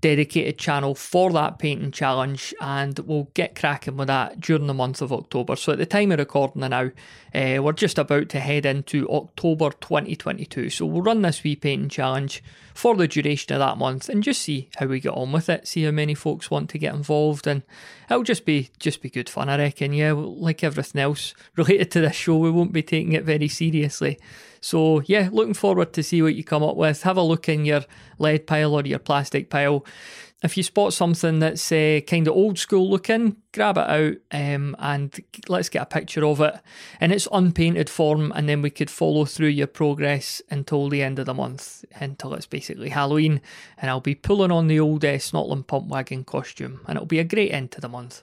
dedicated 0.00 0.58
channel 0.58 0.94
for 0.94 1.30
that 1.32 1.58
painting 1.58 1.90
challenge, 1.90 2.54
and 2.60 2.98
we'll 3.00 3.30
get 3.34 3.54
cracking 3.54 3.96
with 3.96 4.08
that 4.08 4.40
during 4.40 4.66
the 4.66 4.74
month 4.74 5.02
of 5.02 5.12
October. 5.12 5.56
So, 5.56 5.72
at 5.72 5.78
the 5.78 5.86
time 5.86 6.12
of 6.12 6.18
recording 6.18 6.60
now, 6.60 6.90
uh, 7.34 7.62
we're 7.62 7.72
just 7.72 7.98
about 7.98 8.28
to 8.30 8.40
head 8.40 8.66
into 8.66 9.08
October 9.10 9.70
2022. 9.70 10.70
So, 10.70 10.86
we'll 10.86 11.02
run 11.02 11.22
this 11.22 11.42
wee 11.42 11.56
painting 11.56 11.88
challenge 11.88 12.42
for 12.74 12.94
the 12.94 13.08
duration 13.08 13.52
of 13.54 13.58
that 13.58 13.76
month 13.76 14.08
and 14.08 14.22
just 14.22 14.42
see 14.42 14.68
how 14.76 14.86
we 14.86 15.00
get 15.00 15.14
on 15.14 15.32
with 15.32 15.48
it. 15.48 15.66
See 15.66 15.82
how 15.82 15.90
many 15.90 16.14
folks 16.14 16.50
want 16.50 16.70
to 16.70 16.78
get 16.78 16.94
involved, 16.94 17.46
and 17.46 17.62
it'll 18.08 18.22
just 18.22 18.44
be 18.44 18.70
just 18.78 19.02
be 19.02 19.10
good 19.10 19.28
fun, 19.28 19.48
I 19.48 19.58
reckon. 19.58 19.92
Yeah, 19.92 20.12
like 20.12 20.62
everything 20.62 21.00
else 21.00 21.34
related 21.56 21.90
to 21.92 22.00
this 22.02 22.16
show, 22.16 22.36
we 22.36 22.50
won't 22.50 22.72
be 22.72 22.82
taking 22.82 23.12
it 23.12 23.24
very 23.24 23.48
seriously. 23.48 24.18
So 24.60 25.02
yeah, 25.06 25.28
looking 25.32 25.54
forward 25.54 25.92
to 25.94 26.02
see 26.02 26.22
what 26.22 26.34
you 26.34 26.44
come 26.44 26.62
up 26.62 26.76
with. 26.76 27.02
Have 27.02 27.16
a 27.16 27.22
look 27.22 27.48
in 27.48 27.64
your 27.64 27.82
lead 28.18 28.46
pile 28.46 28.74
or 28.74 28.82
your 28.82 28.98
plastic 28.98 29.50
pile. 29.50 29.84
If 30.40 30.56
you 30.56 30.62
spot 30.62 30.92
something 30.92 31.40
that's 31.40 31.72
uh, 31.72 31.98
kind 32.06 32.28
of 32.28 32.34
old 32.34 32.60
school 32.60 32.88
looking, 32.88 33.38
grab 33.52 33.76
it 33.76 33.88
out 33.88 34.14
um, 34.30 34.76
and 34.78 35.12
let's 35.48 35.68
get 35.68 35.82
a 35.82 35.86
picture 35.86 36.24
of 36.24 36.40
it 36.40 36.54
in 37.00 37.10
its 37.10 37.26
unpainted 37.32 37.90
form, 37.90 38.30
and 38.36 38.48
then 38.48 38.62
we 38.62 38.70
could 38.70 38.88
follow 38.88 39.24
through 39.24 39.48
your 39.48 39.66
progress 39.66 40.40
until 40.48 40.88
the 40.88 41.02
end 41.02 41.18
of 41.18 41.26
the 41.26 41.34
month, 41.34 41.84
until 41.94 42.34
it's 42.34 42.46
basically 42.46 42.90
Halloween, 42.90 43.40
and 43.78 43.90
I'll 43.90 43.98
be 44.00 44.14
pulling 44.14 44.52
on 44.52 44.68
the 44.68 44.78
old 44.78 45.04
uh, 45.04 45.14
Snotling 45.14 45.66
pump 45.66 45.88
wagon 45.88 46.22
costume, 46.22 46.82
and 46.86 46.96
it'll 46.96 47.06
be 47.06 47.18
a 47.18 47.24
great 47.24 47.50
end 47.50 47.72
to 47.72 47.80
the 47.80 47.88
month. 47.88 48.22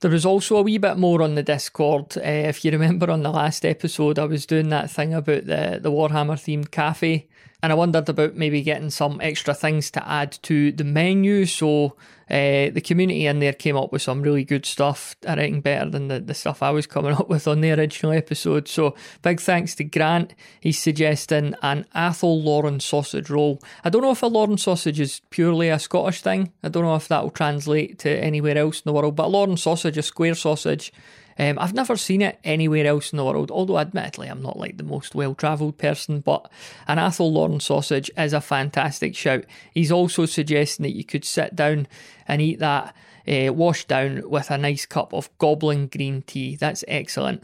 There 0.00 0.10
was 0.10 0.24
also 0.24 0.56
a 0.56 0.62
wee 0.62 0.78
bit 0.78 0.96
more 0.96 1.20
on 1.20 1.34
the 1.34 1.42
Discord. 1.42 2.16
Uh, 2.16 2.20
if 2.22 2.64
you 2.64 2.70
remember 2.70 3.10
on 3.10 3.22
the 3.22 3.30
last 3.30 3.66
episode, 3.66 4.18
I 4.18 4.24
was 4.24 4.46
doing 4.46 4.70
that 4.70 4.90
thing 4.90 5.12
about 5.12 5.46
the, 5.46 5.78
the 5.80 5.92
Warhammer 5.92 6.36
themed 6.36 6.70
cafe 6.70 7.28
and 7.62 7.72
I 7.72 7.74
wondered 7.74 8.08
about 8.08 8.36
maybe 8.36 8.62
getting 8.62 8.90
some 8.90 9.20
extra 9.20 9.54
things 9.54 9.90
to 9.92 10.08
add 10.08 10.38
to 10.42 10.72
the 10.72 10.84
menu. 10.84 11.44
So 11.44 11.96
uh, 12.30 12.70
the 12.70 12.82
community 12.82 13.26
in 13.26 13.40
there 13.40 13.52
came 13.52 13.76
up 13.76 13.92
with 13.92 14.00
some 14.00 14.22
really 14.22 14.44
good 14.44 14.64
stuff. 14.64 15.14
I 15.28 15.34
reckon 15.34 15.60
better 15.60 15.90
than 15.90 16.08
the, 16.08 16.20
the 16.20 16.32
stuff 16.32 16.62
I 16.62 16.70
was 16.70 16.86
coming 16.86 17.12
up 17.18 17.28
with 17.28 17.46
on 17.46 17.60
the 17.60 17.72
original 17.72 18.12
episode. 18.12 18.66
So 18.66 18.94
big 19.22 19.40
thanks 19.40 19.74
to 19.74 19.84
Grant. 19.84 20.34
He's 20.60 20.78
suggesting 20.78 21.54
an 21.60 21.86
Athel 21.94 22.40
Loren 22.40 22.80
sausage 22.80 23.28
roll. 23.28 23.60
I 23.84 23.90
don't 23.90 24.02
know 24.02 24.12
if 24.12 24.22
a 24.22 24.26
Lorne 24.26 24.56
sausage 24.56 25.00
is 25.00 25.20
purely 25.28 25.68
a 25.68 25.78
Scottish 25.78 26.22
thing. 26.22 26.52
I 26.62 26.70
don't 26.70 26.84
know 26.84 26.96
if 26.96 27.08
that 27.08 27.22
will 27.22 27.30
translate 27.30 27.98
to 28.00 28.10
anywhere 28.10 28.56
else 28.56 28.78
in 28.78 28.84
the 28.86 28.92
world. 28.92 29.16
But 29.16 29.26
a 29.26 29.28
Lorne 29.28 29.58
sausage, 29.58 29.98
a 29.98 30.02
square 30.02 30.34
sausage, 30.34 30.92
um, 31.38 31.58
I've 31.58 31.74
never 31.74 31.96
seen 31.96 32.22
it 32.22 32.38
anywhere 32.44 32.86
else 32.86 33.12
in 33.12 33.16
the 33.16 33.24
world, 33.24 33.50
although 33.50 33.78
admittedly 33.78 34.28
I'm 34.28 34.42
not 34.42 34.58
like 34.58 34.76
the 34.76 34.84
most 34.84 35.14
well 35.14 35.34
travelled 35.34 35.78
person, 35.78 36.20
but 36.20 36.50
an 36.86 36.98
Athel 36.98 37.32
Loren 37.32 37.60
sausage 37.60 38.10
is 38.16 38.32
a 38.32 38.40
fantastic 38.40 39.16
shout. 39.16 39.44
He's 39.72 39.92
also 39.92 40.26
suggesting 40.26 40.84
that 40.84 40.96
you 40.96 41.04
could 41.04 41.24
sit 41.24 41.56
down 41.56 41.88
and 42.26 42.42
eat 42.42 42.58
that 42.58 42.94
uh, 43.28 43.52
washed 43.52 43.88
down 43.88 44.28
with 44.28 44.50
a 44.50 44.58
nice 44.58 44.86
cup 44.86 45.12
of 45.12 45.30
goblin 45.38 45.86
green 45.86 46.22
tea. 46.22 46.56
That's 46.56 46.84
excellent. 46.88 47.42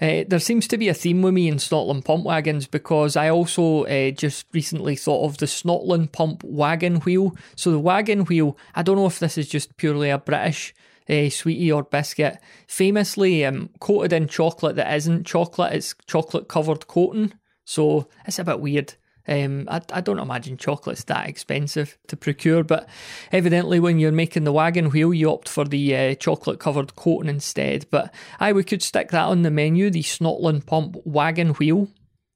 Uh, 0.00 0.24
there 0.28 0.38
seems 0.38 0.68
to 0.68 0.76
be 0.76 0.88
a 0.88 0.94
theme 0.94 1.22
with 1.22 1.32
me 1.32 1.48
in 1.48 1.56
Snotling 1.56 2.04
pump 2.04 2.24
wagons 2.24 2.66
because 2.66 3.16
I 3.16 3.30
also 3.30 3.84
uh, 3.84 4.10
just 4.10 4.44
recently 4.52 4.94
thought 4.94 5.24
of 5.24 5.38
the 5.38 5.46
Snotling 5.46 6.12
pump 6.12 6.44
wagon 6.44 6.96
wheel. 6.96 7.34
So 7.54 7.70
the 7.70 7.78
wagon 7.78 8.26
wheel, 8.26 8.58
I 8.74 8.82
don't 8.82 8.96
know 8.96 9.06
if 9.06 9.18
this 9.18 9.38
is 9.38 9.48
just 9.48 9.76
purely 9.78 10.10
a 10.10 10.18
British 10.18 10.74
uh, 11.08 11.28
sweetie 11.30 11.72
or 11.72 11.82
biscuit, 11.82 12.38
famously 12.66 13.44
um, 13.44 13.70
coated 13.80 14.12
in 14.12 14.28
chocolate 14.28 14.76
that 14.76 14.94
isn't 14.94 15.26
chocolate, 15.26 15.74
it's 15.74 15.94
chocolate 16.06 16.48
covered 16.48 16.86
coating. 16.86 17.32
So 17.64 18.08
it's 18.26 18.38
a 18.38 18.44
bit 18.44 18.60
weird. 18.60 18.94
Um, 19.28 19.66
I, 19.68 19.80
I 19.92 20.00
don't 20.00 20.20
imagine 20.20 20.56
chocolate's 20.56 21.04
that 21.04 21.28
expensive 21.28 21.98
to 22.06 22.16
procure, 22.16 22.62
but 22.62 22.88
evidently 23.32 23.80
when 23.80 23.98
you're 23.98 24.12
making 24.12 24.44
the 24.44 24.52
wagon 24.52 24.90
wheel, 24.90 25.12
you 25.12 25.30
opt 25.30 25.48
for 25.48 25.64
the 25.64 25.96
uh, 25.96 26.14
chocolate 26.14 26.60
covered 26.60 26.94
coating 26.94 27.28
instead. 27.28 27.86
But 27.90 28.14
I 28.38 28.52
we 28.52 28.62
could 28.62 28.82
stick 28.82 29.10
that 29.10 29.26
on 29.26 29.42
the 29.42 29.50
menu, 29.50 29.90
the 29.90 30.02
Snotling 30.02 30.64
Pump 30.64 30.96
wagon 31.04 31.50
wheel. 31.54 31.88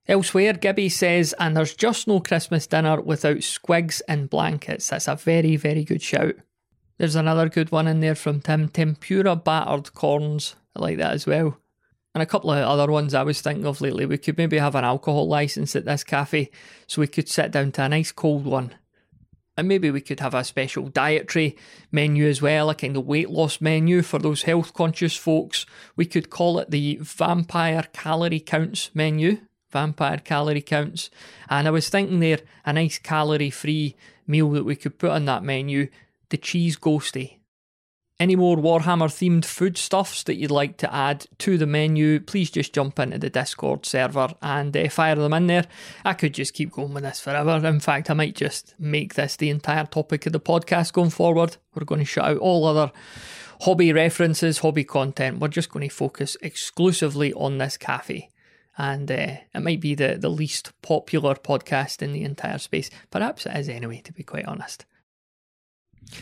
Elsewhere, 0.08 0.54
Gibby 0.54 0.88
says, 0.88 1.32
and 1.38 1.56
there's 1.56 1.74
just 1.74 2.08
no 2.08 2.18
Christmas 2.18 2.66
dinner 2.66 3.00
without 3.00 3.36
squigs 3.36 4.02
and 4.08 4.28
blankets. 4.28 4.88
That's 4.88 5.06
a 5.06 5.14
very, 5.14 5.54
very 5.54 5.84
good 5.84 6.02
shout. 6.02 6.34
There's 7.00 7.16
another 7.16 7.48
good 7.48 7.72
one 7.72 7.86
in 7.86 8.00
there 8.00 8.14
from 8.14 8.42
Tim 8.42 8.68
Tempura 8.68 9.34
battered 9.34 9.94
corns. 9.94 10.54
I 10.76 10.80
like 10.80 10.98
that 10.98 11.14
as 11.14 11.26
well. 11.26 11.56
And 12.14 12.22
a 12.22 12.26
couple 12.26 12.50
of 12.50 12.58
other 12.58 12.92
ones 12.92 13.14
I 13.14 13.22
was 13.22 13.40
thinking 13.40 13.64
of 13.64 13.80
lately. 13.80 14.04
We 14.04 14.18
could 14.18 14.36
maybe 14.36 14.58
have 14.58 14.74
an 14.74 14.84
alcohol 14.84 15.26
license 15.26 15.74
at 15.74 15.86
this 15.86 16.04
cafe 16.04 16.50
so 16.86 17.00
we 17.00 17.06
could 17.06 17.26
sit 17.26 17.52
down 17.52 17.72
to 17.72 17.84
a 17.84 17.88
nice 17.88 18.12
cold 18.12 18.44
one. 18.44 18.74
And 19.56 19.66
maybe 19.66 19.90
we 19.90 20.02
could 20.02 20.20
have 20.20 20.34
a 20.34 20.44
special 20.44 20.88
dietary 20.88 21.56
menu 21.90 22.28
as 22.28 22.42
well, 22.42 22.68
a 22.68 22.74
kind 22.74 22.98
of 22.98 23.06
weight 23.06 23.30
loss 23.30 23.62
menu 23.62 24.02
for 24.02 24.18
those 24.18 24.42
health 24.42 24.74
conscious 24.74 25.16
folks. 25.16 25.64
We 25.96 26.04
could 26.04 26.28
call 26.28 26.58
it 26.58 26.70
the 26.70 26.98
Vampire 27.00 27.84
Calorie 27.94 28.40
Counts 28.40 28.90
menu. 28.92 29.38
Vampire 29.72 30.18
Calorie 30.18 30.60
Counts. 30.60 31.08
And 31.48 31.66
I 31.66 31.70
was 31.70 31.88
thinking 31.88 32.20
there, 32.20 32.40
a 32.66 32.74
nice 32.74 32.98
calorie 32.98 33.48
free 33.48 33.96
meal 34.26 34.50
that 34.50 34.64
we 34.64 34.76
could 34.76 34.98
put 34.98 35.12
on 35.12 35.24
that 35.24 35.42
menu 35.42 35.88
the 36.30 36.38
cheese 36.38 36.76
ghosty. 36.76 37.36
Any 38.18 38.36
more 38.36 38.58
Warhammer 38.58 39.08
themed 39.08 39.46
foodstuffs 39.46 40.24
that 40.24 40.34
you'd 40.34 40.50
like 40.50 40.76
to 40.78 40.94
add 40.94 41.26
to 41.38 41.56
the 41.56 41.66
menu, 41.66 42.20
please 42.20 42.50
just 42.50 42.74
jump 42.74 42.98
into 42.98 43.18
the 43.18 43.30
Discord 43.30 43.86
server 43.86 44.34
and 44.42 44.76
uh, 44.76 44.90
fire 44.90 45.14
them 45.14 45.32
in 45.32 45.46
there. 45.46 45.64
I 46.04 46.12
could 46.12 46.34
just 46.34 46.52
keep 46.52 46.72
going 46.72 46.92
with 46.92 47.04
this 47.04 47.18
forever. 47.18 47.66
In 47.66 47.80
fact, 47.80 48.10
I 48.10 48.14
might 48.14 48.34
just 48.36 48.74
make 48.78 49.14
this 49.14 49.36
the 49.36 49.48
entire 49.48 49.86
topic 49.86 50.26
of 50.26 50.34
the 50.34 50.40
podcast 50.40 50.92
going 50.92 51.08
forward. 51.08 51.56
We're 51.74 51.86
going 51.86 52.00
to 52.00 52.04
shut 52.04 52.26
out 52.26 52.36
all 52.36 52.66
other 52.66 52.92
hobby 53.62 53.90
references, 53.90 54.58
hobby 54.58 54.84
content. 54.84 55.38
We're 55.38 55.48
just 55.48 55.70
going 55.70 55.88
to 55.88 55.94
focus 55.94 56.36
exclusively 56.42 57.32
on 57.32 57.56
this 57.56 57.78
cafe. 57.78 58.28
And 58.76 59.10
uh, 59.10 59.36
it 59.54 59.62
might 59.62 59.80
be 59.80 59.94
the, 59.94 60.18
the 60.20 60.28
least 60.28 60.72
popular 60.82 61.36
podcast 61.36 62.02
in 62.02 62.12
the 62.12 62.24
entire 62.24 62.58
space. 62.58 62.90
Perhaps 63.10 63.46
it 63.46 63.56
is 63.56 63.70
anyway, 63.70 64.02
to 64.04 64.12
be 64.12 64.24
quite 64.24 64.44
honest. 64.44 64.84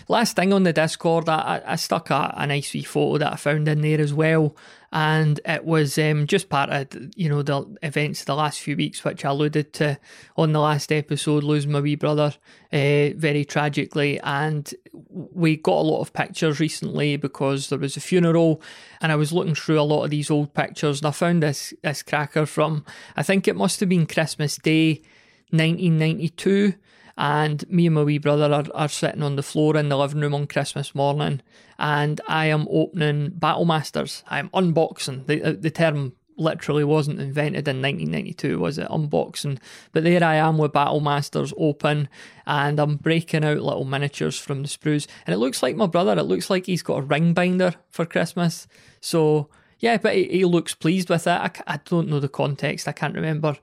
Last 0.09 0.37
thing 0.37 0.53
on 0.53 0.63
the 0.63 0.73
Discord, 0.73 1.29
I, 1.29 1.63
I 1.65 1.77
stuck 1.77 2.11
a, 2.11 2.35
a, 2.37 2.47
nice 2.47 2.73
wee 2.73 2.83
photo 2.83 3.19
that 3.19 3.33
I 3.33 3.37
found 3.37 3.69
in 3.69 3.81
there 3.81 4.01
as 4.01 4.13
well, 4.13 4.57
and 4.93 5.41
it 5.45 5.65
was 5.65 5.99
um, 5.99 6.27
just 6.27 6.49
part 6.49 6.71
of 6.71 6.89
you 7.15 7.29
know 7.29 7.43
the 7.43 7.77
events 7.83 8.21
of 8.21 8.27
the 8.27 8.35
last 8.35 8.61
few 8.61 8.77
weeks, 8.77 9.05
which 9.05 9.25
I 9.25 9.31
alluded 9.31 9.73
to 9.75 9.99
on 10.37 10.53
the 10.53 10.61
last 10.61 10.93
episode, 10.93 11.45
losing 11.45 11.73
my 11.73 11.81
wee 11.81 11.95
brother 11.95 12.35
uh, 12.73 13.11
very 13.17 13.45
tragically, 13.45 14.19
and 14.21 14.73
we 14.93 15.57
got 15.57 15.79
a 15.79 15.89
lot 15.89 16.01
of 16.01 16.13
pictures 16.13 16.61
recently 16.61 17.17
because 17.17 17.69
there 17.69 17.79
was 17.79 17.97
a 17.97 18.01
funeral, 18.01 18.63
and 19.01 19.13
I 19.13 19.17
was 19.17 19.33
looking 19.33 19.55
through 19.55 19.81
a 19.81 19.83
lot 19.83 20.05
of 20.05 20.11
these 20.11 20.31
old 20.31 20.55
pictures, 20.55 21.01
and 21.01 21.09
I 21.09 21.11
found 21.13 21.43
this 21.43 21.75
this 21.83 22.03
cracker 22.03 22.47
from 22.47 22.85
I 23.17 23.23
think 23.23 23.47
it 23.47 23.57
must 23.57 23.81
have 23.81 23.89
been 23.89 24.07
Christmas 24.07 24.57
Day, 24.57 25.03
1992 25.51 26.75
and 27.19 27.69
me 27.69 27.87
and 27.87 27.97
my 27.97 28.05
wee 28.05 28.19
brother 28.19 28.55
are, 28.55 28.65
are 28.75 28.89
sitting 28.89 29.25
on 29.25 29.35
the 29.35 29.43
floor 29.43 29.77
in 29.77 29.89
the 29.89 29.99
living 29.99 30.21
room 30.21 30.35
on 30.35 30.47
Christmas 30.47 30.95
morning, 30.95 31.43
and 31.77 32.21
I 32.29 32.47
am 32.47 32.69
opening 32.71 33.31
Battle 33.31 33.65
Masters. 33.65 34.23
I'm 34.29 34.49
unboxing. 34.51 35.27
The, 35.27 35.43
uh, 35.43 35.55
the 35.59 35.73
term 35.73 36.13
literally 36.37 36.85
wasn't 36.85 37.21
invented 37.21 37.67
in 37.67 37.83
1992, 37.83 38.61
was 38.61 38.79
it? 38.79 38.87
Unboxing. 38.89 39.59
But 39.91 40.05
there 40.05 40.23
I 40.23 40.37
am 40.37 40.59
with 40.59 40.73
Battle 40.73 41.01
Masters 41.01 41.53
open, 41.59 42.09
and 42.47 42.79
I'm 42.79 42.95
breaking 42.95 43.45
out 43.45 43.63
little 43.63 43.85
miniatures 43.85 44.39
from 44.39 44.63
the 44.63 44.69
sprues. 44.69 45.09
And 45.27 45.35
it 45.35 45.39
looks 45.39 45.61
like 45.61 45.75
my 45.75 45.89
brother, 45.89 46.17
it 46.17 46.23
looks 46.23 46.49
like 46.49 46.67
he's 46.67 46.85
got 46.85 47.01
a 47.01 47.03
ring 47.03 47.35
binder 47.35 47.75
for 47.91 48.07
Christmas. 48.07 48.69
So, 49.01 49.49
yeah, 49.81 49.97
but 49.97 50.15
he, 50.15 50.29
he 50.29 50.45
looks 50.45 50.73
pleased 50.73 51.11
with 51.11 51.27
it. 51.27 51.31
I, 51.31 51.51
I 51.67 51.81
don't 51.85 52.09
know 52.09 52.21
the 52.21 52.29
context, 52.29 52.87
I 52.87 52.93
can't 52.93 53.17
remember 53.17 53.57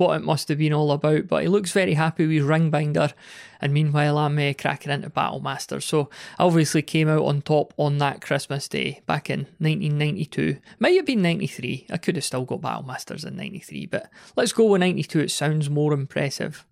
what 0.00 0.16
it 0.16 0.24
must 0.24 0.48
have 0.48 0.58
been 0.58 0.72
all 0.72 0.90
about. 0.90 1.28
But 1.28 1.42
he 1.42 1.48
looks 1.48 1.72
very 1.72 1.94
happy 1.94 2.26
with 2.26 2.48
Ringbinder, 2.48 3.12
and 3.60 3.72
meanwhile 3.72 4.18
I'm 4.18 4.38
uh, 4.38 4.52
cracking 4.58 4.90
into 4.90 5.10
Battle 5.10 5.40
Battlemaster. 5.40 5.82
So 5.82 6.10
I 6.38 6.44
obviously 6.44 6.82
came 6.82 7.08
out 7.08 7.24
on 7.24 7.42
top 7.42 7.74
on 7.76 7.98
that 7.98 8.20
Christmas 8.20 8.68
day 8.68 9.02
back 9.06 9.30
in 9.30 9.40
1992. 9.58 10.58
Might 10.78 10.96
have 10.96 11.06
been 11.06 11.22
93. 11.22 11.86
I 11.90 11.96
could 11.98 12.16
have 12.16 12.24
still 12.24 12.44
got 12.44 12.60
Battlemasters 12.60 13.26
in 13.26 13.36
93, 13.36 13.86
but 13.86 14.10
let's 14.36 14.52
go 14.52 14.64
with 14.64 14.80
92. 14.80 15.20
It 15.20 15.30
sounds 15.30 15.70
more 15.70 15.92
impressive. 15.92 16.66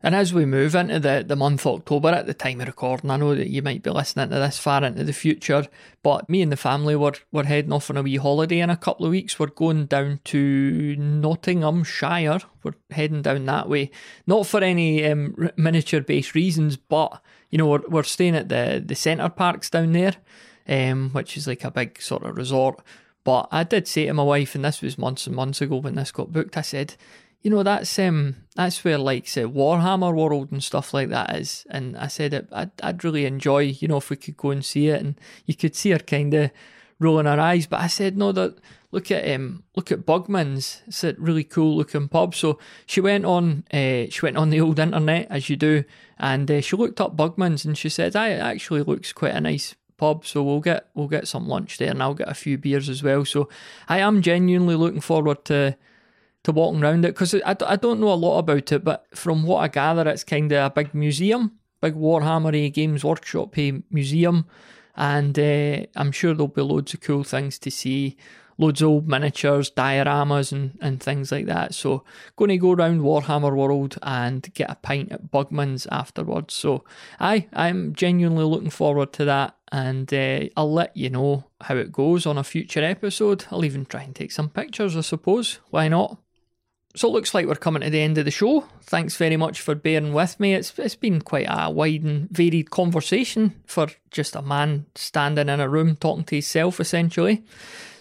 And 0.00 0.14
as 0.14 0.32
we 0.32 0.44
move 0.44 0.76
into 0.76 1.00
the, 1.00 1.24
the 1.26 1.34
month 1.34 1.66
October 1.66 2.10
at 2.10 2.26
the 2.26 2.34
time 2.34 2.60
of 2.60 2.68
recording, 2.68 3.10
I 3.10 3.16
know 3.16 3.34
that 3.34 3.48
you 3.48 3.62
might 3.62 3.82
be 3.82 3.90
listening 3.90 4.28
to 4.30 4.36
this 4.36 4.58
far 4.58 4.84
into 4.84 5.02
the 5.02 5.12
future, 5.12 5.66
but 6.04 6.30
me 6.30 6.40
and 6.40 6.52
the 6.52 6.56
family 6.56 6.94
were, 6.94 7.14
were 7.32 7.44
heading 7.44 7.72
off 7.72 7.90
on 7.90 7.96
a 7.96 8.02
wee 8.02 8.16
holiday 8.16 8.60
in 8.60 8.70
a 8.70 8.76
couple 8.76 9.06
of 9.06 9.10
weeks. 9.10 9.38
We're 9.38 9.48
going 9.48 9.86
down 9.86 10.20
to 10.26 10.94
Nottinghamshire. 10.96 12.40
We're 12.62 12.74
heading 12.90 13.22
down 13.22 13.46
that 13.46 13.68
way. 13.68 13.90
Not 14.24 14.46
for 14.46 14.62
any 14.62 15.04
um, 15.04 15.50
miniature 15.56 16.02
based 16.02 16.34
reasons, 16.34 16.76
but 16.76 17.20
you 17.50 17.58
know, 17.58 17.66
we're, 17.66 17.88
we're 17.88 18.02
staying 18.04 18.36
at 18.36 18.48
the, 18.48 18.82
the 18.84 18.94
Center 18.94 19.28
Parcs 19.28 19.68
down 19.68 19.92
there, 19.92 20.14
um, 20.68 21.10
which 21.10 21.36
is 21.36 21.48
like 21.48 21.64
a 21.64 21.72
big 21.72 22.00
sort 22.00 22.22
of 22.22 22.36
resort 22.36 22.80
But 23.24 23.48
I 23.50 23.64
did 23.64 23.88
say 23.88 24.06
to 24.06 24.14
my 24.14 24.22
wife, 24.22 24.54
and 24.54 24.64
this 24.64 24.80
was 24.80 24.96
months 24.96 25.26
and 25.26 25.36
months 25.36 25.60
ago 25.60 25.76
when 25.76 25.96
this 25.96 26.12
got 26.12 26.32
booked, 26.32 26.56
I 26.56 26.62
said, 26.62 26.94
you 27.42 27.50
know, 27.50 27.62
that's 27.62 27.98
um 27.98 28.36
that's 28.56 28.84
where 28.84 28.98
like 28.98 29.28
say 29.28 29.42
Warhammer 29.42 30.14
World 30.14 30.50
and 30.50 30.62
stuff 30.62 30.92
like 30.92 31.08
that 31.10 31.36
is. 31.36 31.66
And 31.70 31.96
I 31.96 32.08
said 32.08 32.34
it, 32.34 32.48
I'd, 32.52 32.70
I'd 32.82 33.04
really 33.04 33.24
enjoy, 33.26 33.60
you 33.60 33.88
know, 33.88 33.98
if 33.98 34.10
we 34.10 34.16
could 34.16 34.36
go 34.36 34.50
and 34.50 34.64
see 34.64 34.88
it. 34.88 35.00
And 35.00 35.20
you 35.46 35.54
could 35.54 35.76
see 35.76 35.90
her 35.90 35.98
kind 35.98 36.34
of 36.34 36.50
rolling 36.98 37.26
her 37.26 37.38
eyes. 37.38 37.66
But 37.66 37.80
I 37.80 37.86
said, 37.86 38.16
no, 38.18 38.32
that 38.32 38.58
look 38.90 39.10
at 39.10 39.30
um 39.32 39.62
look 39.76 39.92
at 39.92 40.06
Bugman's. 40.06 40.82
It's 40.86 41.04
a 41.04 41.14
really 41.18 41.44
cool 41.44 41.76
looking 41.76 42.08
pub. 42.08 42.34
So 42.34 42.58
she 42.86 43.00
went 43.00 43.24
on 43.24 43.64
uh, 43.72 44.06
she 44.10 44.20
went 44.22 44.36
on 44.36 44.50
the 44.50 44.60
old 44.60 44.78
internet 44.78 45.28
as 45.30 45.48
you 45.48 45.56
do, 45.56 45.84
and 46.18 46.50
uh, 46.50 46.60
she 46.60 46.76
looked 46.76 47.00
up 47.00 47.16
Bugman's 47.16 47.64
and 47.64 47.78
she 47.78 47.88
said, 47.88 48.16
"I 48.16 48.30
actually 48.32 48.82
looks 48.82 49.12
quite 49.12 49.34
a 49.34 49.40
nice." 49.40 49.74
pub 49.96 50.24
so 50.24 50.44
we'll 50.44 50.60
get 50.60 50.88
we'll 50.94 51.08
get 51.08 51.26
some 51.26 51.48
lunch 51.48 51.76
there 51.76 51.90
and 51.90 52.00
I'll 52.00 52.14
get 52.14 52.28
a 52.28 52.34
few 52.34 52.56
beers 52.56 52.88
as 52.88 53.02
well 53.02 53.24
so 53.24 53.48
I 53.88 53.98
am 53.98 54.22
genuinely 54.22 54.76
looking 54.76 55.00
forward 55.00 55.44
to 55.46 55.76
to 56.48 56.52
walking 56.52 56.82
around 56.82 57.04
it 57.04 57.14
because 57.14 57.34
I, 57.34 57.56
I 57.66 57.76
don't 57.76 58.00
know 58.00 58.12
a 58.12 58.14
lot 58.14 58.38
about 58.38 58.72
it 58.72 58.84
but 58.84 59.06
from 59.14 59.44
what 59.44 59.58
I 59.58 59.68
gather 59.68 60.08
it's 60.08 60.24
kind 60.24 60.50
of 60.52 60.66
a 60.66 60.74
big 60.74 60.94
museum 60.94 61.52
big 61.80 61.94
Warhammer 61.94 62.72
Games 62.72 63.04
Workshop 63.04 63.56
museum 63.90 64.46
and 64.96 65.38
uh, 65.38 65.86
I'm 65.94 66.12
sure 66.12 66.34
there'll 66.34 66.48
be 66.48 66.62
loads 66.62 66.92
of 66.92 67.00
cool 67.00 67.22
things 67.22 67.58
to 67.60 67.70
see 67.70 68.16
loads 68.58 68.82
of 68.82 68.88
old 68.88 69.08
miniatures, 69.08 69.70
dioramas, 69.70 70.52
and, 70.52 70.76
and 70.80 71.00
things 71.00 71.30
like 71.30 71.46
that. 71.46 71.74
So, 71.74 72.04
going 72.36 72.50
to 72.50 72.58
go 72.58 72.72
around 72.72 73.00
Warhammer 73.00 73.54
World 73.54 73.96
and 74.02 74.52
get 74.52 74.70
a 74.70 74.74
pint 74.74 75.12
at 75.12 75.30
Bugman's 75.30 75.86
afterwards. 75.86 76.54
So, 76.54 76.84
I 77.18 77.46
I'm 77.52 77.94
genuinely 77.94 78.44
looking 78.44 78.70
forward 78.70 79.12
to 79.14 79.24
that, 79.26 79.56
and 79.72 80.12
uh, 80.12 80.48
I'll 80.56 80.72
let 80.72 80.96
you 80.96 81.08
know 81.08 81.44
how 81.60 81.76
it 81.76 81.92
goes 81.92 82.26
on 82.26 82.36
a 82.36 82.44
future 82.44 82.82
episode. 82.82 83.46
I'll 83.50 83.64
even 83.64 83.86
try 83.86 84.02
and 84.02 84.14
take 84.14 84.32
some 84.32 84.50
pictures, 84.50 84.96
I 84.96 85.02
suppose. 85.02 85.60
Why 85.70 85.88
not? 85.88 86.18
So 86.98 87.06
it 87.06 87.12
looks 87.12 87.32
like 87.32 87.46
we're 87.46 87.54
coming 87.54 87.82
to 87.82 87.90
the 87.90 88.00
end 88.00 88.18
of 88.18 88.24
the 88.24 88.32
show. 88.32 88.64
Thanks 88.82 89.14
very 89.14 89.36
much 89.36 89.60
for 89.60 89.76
bearing 89.76 90.12
with 90.12 90.40
me. 90.40 90.54
It's 90.54 90.76
it's 90.80 90.96
been 90.96 91.20
quite 91.20 91.46
a 91.48 91.70
wide 91.70 92.02
and 92.02 92.28
varied 92.28 92.70
conversation 92.72 93.54
for 93.66 93.86
just 94.10 94.34
a 94.34 94.42
man 94.42 94.86
standing 94.96 95.48
in 95.48 95.60
a 95.60 95.68
room 95.68 95.94
talking 95.94 96.24
to 96.24 96.34
himself, 96.34 96.80
essentially. 96.80 97.44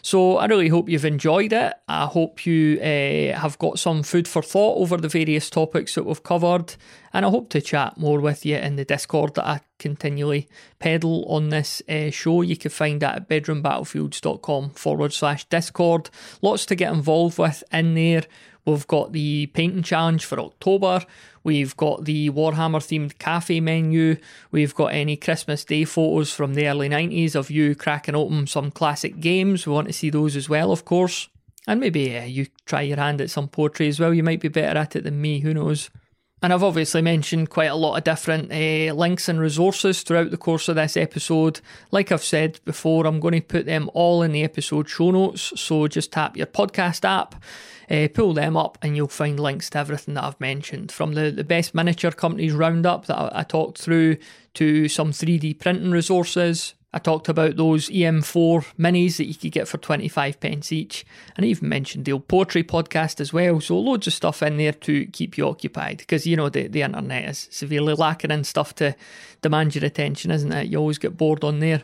So 0.08 0.38
I 0.38 0.46
really 0.46 0.70
hope 0.70 0.88
you've 0.88 1.04
enjoyed 1.04 1.52
it. 1.52 1.74
I 1.90 2.06
hope 2.06 2.46
you 2.46 2.80
uh, 2.80 3.38
have 3.38 3.60
got 3.60 3.78
some 3.78 4.04
food 4.04 4.26
for 4.26 4.42
thought 4.42 4.78
over 4.78 4.96
the 4.96 5.10
various 5.10 5.50
topics 5.50 5.96
that 5.96 6.06
we've 6.06 6.24
covered. 6.24 6.76
And 7.12 7.26
I 7.26 7.30
hope 7.30 7.50
to 7.50 7.60
chat 7.60 7.98
more 7.98 8.22
with 8.22 8.46
you 8.46 8.56
in 8.56 8.78
the 8.78 8.86
Discord 8.86 9.36
that 9.36 9.46
I 9.46 9.60
continually 9.80 10.48
peddle 10.80 11.26
on 11.26 11.50
this 11.50 11.82
uh, 11.90 12.10
show. 12.10 12.42
You 12.42 12.56
can 12.56 12.72
find 12.72 13.02
that 13.02 13.16
at 13.18 13.28
bedroombattlefields.com 13.28 14.70
forward 14.70 15.12
slash 15.12 15.44
Discord. 15.50 16.10
Lots 16.42 16.66
to 16.68 16.76
get 16.76 16.94
involved 16.94 17.38
with 17.38 17.62
in 17.74 17.94
there. 17.96 18.24
We've 18.66 18.88
got 18.88 19.12
the 19.12 19.48
painting 19.48 19.84
challenge 19.84 20.24
for 20.24 20.40
October. 20.40 21.06
We've 21.48 21.78
got 21.78 22.04
the 22.04 22.30
Warhammer 22.30 22.82
themed 22.82 23.20
cafe 23.20 23.62
menu. 23.62 24.18
We've 24.52 24.76
got 24.76 24.88
any 24.88 25.16
Christmas 25.16 25.64
Day 25.64 25.86
photos 25.86 26.34
from 26.34 26.56
the 26.56 26.68
early 26.68 26.90
90s 26.90 27.36
of 27.36 27.50
you 27.50 27.74
cracking 27.74 28.16
open 28.16 28.48
some 28.48 28.70
classic 28.70 29.22
games. 29.22 29.66
We 29.66 29.72
want 29.72 29.88
to 29.88 29.94
see 29.94 30.10
those 30.10 30.36
as 30.36 30.50
well, 30.50 30.74
of 30.74 30.84
course. 30.84 31.30
And 31.66 31.80
maybe 31.80 32.22
you 32.28 32.48
try 32.66 32.82
your 32.82 32.98
hand 32.98 33.22
at 33.22 33.30
some 33.30 33.48
poetry 33.48 33.88
as 33.88 33.98
well. 33.98 34.14
You 34.14 34.24
might 34.24 34.42
be 34.42 34.50
better 34.50 34.78
at 34.78 34.98
it 34.98 35.06
than 35.06 35.22
me, 35.22 35.40
who 35.40 35.54
knows? 35.54 35.90
And 36.44 36.54
I've 36.54 36.64
obviously 36.64 37.02
mentioned 37.02 37.50
quite 37.50 37.72
a 37.72 37.76
lot 37.76 37.98
of 37.98 38.04
different 38.04 38.52
uh, 38.52 38.94
links 38.94 39.28
and 39.28 39.40
resources 39.40 40.04
throughout 40.04 40.30
the 40.30 40.38
course 40.38 40.70
of 40.70 40.76
this 40.76 40.96
episode. 40.96 41.62
Like 41.90 42.12
I've 42.12 42.24
said 42.24 42.60
before, 42.64 43.08
I'm 43.08 43.20
going 43.20 43.34
to 43.34 43.42
put 43.42 43.66
them 43.66 43.90
all 43.94 44.22
in 44.22 44.34
the 44.34 44.44
episode 44.44 44.88
show 44.88 45.10
notes. 45.10 45.54
So 45.56 45.88
just 45.88 46.12
tap 46.12 46.38
your 46.38 46.46
podcast 46.46 47.04
app 47.04 47.36
uh, 47.90 48.08
pull 48.14 48.34
them 48.34 48.58
up 48.58 48.78
and 48.82 48.96
you'll 48.96 49.08
find 49.08 49.40
links 49.40 49.70
to 49.72 49.80
everything 49.80 50.16
that 50.16 50.24
I've 50.24 50.40
mentioned 50.40 50.92
from 50.92 51.14
the, 51.14 51.32
the 51.32 51.44
best 51.44 51.74
miniature 51.74 52.12
companies 52.12 52.54
roundup 52.54 53.06
that 53.06 53.18
I, 53.18 53.32
I 53.40 53.44
talked 53.44 53.78
through 53.78 54.18
to 54.56 54.90
some 54.90 55.12
3D 55.12 55.60
printing 55.60 55.92
resources. 55.92 56.74
I 56.98 57.00
talked 57.00 57.30
about 57.30 57.58
those 57.58 57.90
EM4 57.90 58.74
minis 58.80 59.18
that 59.18 59.28
you 59.28 59.36
could 59.36 59.52
get 59.52 59.68
for 59.68 59.78
25 59.78 60.40
pence 60.40 60.72
each, 60.72 61.06
and 61.36 61.46
I 61.46 61.50
even 61.50 61.70
mentioned 61.70 62.06
the 62.06 62.14
old 62.14 62.28
poetry 62.28 62.64
podcast 62.64 63.22
as 63.22 63.32
well. 63.32 63.62
So, 63.62 63.78
loads 63.78 64.08
of 64.08 64.14
stuff 64.14 64.42
in 64.42 64.58
there 64.58 64.72
to 64.72 65.06
keep 65.06 65.38
you 65.38 65.48
occupied 65.48 66.00
because 66.00 66.26
you 66.26 66.36
know 66.36 66.50
the, 66.50 66.66
the 66.68 66.82
internet 66.82 67.30
is 67.30 67.50
severely 67.52 67.94
lacking 67.94 68.32
in 68.32 68.44
stuff 68.44 68.74
to 68.76 68.96
demand 69.44 69.76
your 69.76 69.86
attention, 69.86 70.32
isn't 70.32 70.52
it? 70.52 70.70
You 70.70 70.80
always 70.80 70.98
get 70.98 71.18
bored 71.18 71.44
on 71.44 71.60
there. 71.60 71.84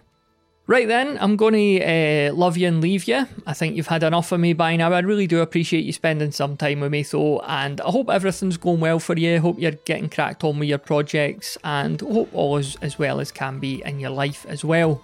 Right 0.65 0.87
then, 0.87 1.17
I'm 1.19 1.35
going 1.35 1.53
to 1.55 1.83
uh, 1.83 2.33
love 2.33 2.55
you 2.55 2.69
and 2.69 2.79
leave 2.79 3.03
you. 3.05 3.27
I 3.45 3.53
think 3.53 3.75
you've 3.75 3.87
had 3.87 4.01
enough 4.01 4.31
of 4.31 4.39
me 4.39 4.53
by 4.53 4.77
now. 4.77 4.93
I 4.93 4.99
really 4.99 5.27
do 5.27 5.41
appreciate 5.41 5.83
you 5.83 5.91
spending 5.91 6.31
some 6.31 6.55
time 6.55 6.79
with 6.79 6.91
me, 6.91 7.03
though, 7.03 7.41
and 7.41 7.81
I 7.81 7.89
hope 7.89 8.09
everything's 8.09 8.55
going 8.55 8.79
well 8.79 8.99
for 8.99 9.17
you. 9.17 9.41
Hope 9.41 9.59
you're 9.59 9.71
getting 9.71 10.07
cracked 10.07 10.41
on 10.45 10.59
with 10.59 10.69
your 10.69 10.77
projects, 10.77 11.57
and 11.65 11.99
hope 11.99 12.29
all 12.33 12.55
is 12.55 12.77
as 12.81 12.97
well 12.97 13.19
as 13.19 13.29
can 13.29 13.59
be 13.59 13.83
in 13.83 13.99
your 13.99 14.11
life 14.11 14.45
as 14.47 14.63
well. 14.63 15.03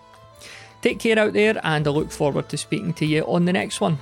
Take 0.81 0.99
care 0.99 1.19
out 1.19 1.33
there, 1.33 1.59
and 1.61 1.85
I 1.85 1.91
look 1.91 2.09
forward 2.09 2.47
to 2.49 2.57
speaking 2.57 2.93
to 2.93 3.05
you 3.05 3.23
on 3.23 3.43
the 3.43 3.51
next 3.51 3.81
one. 3.81 3.97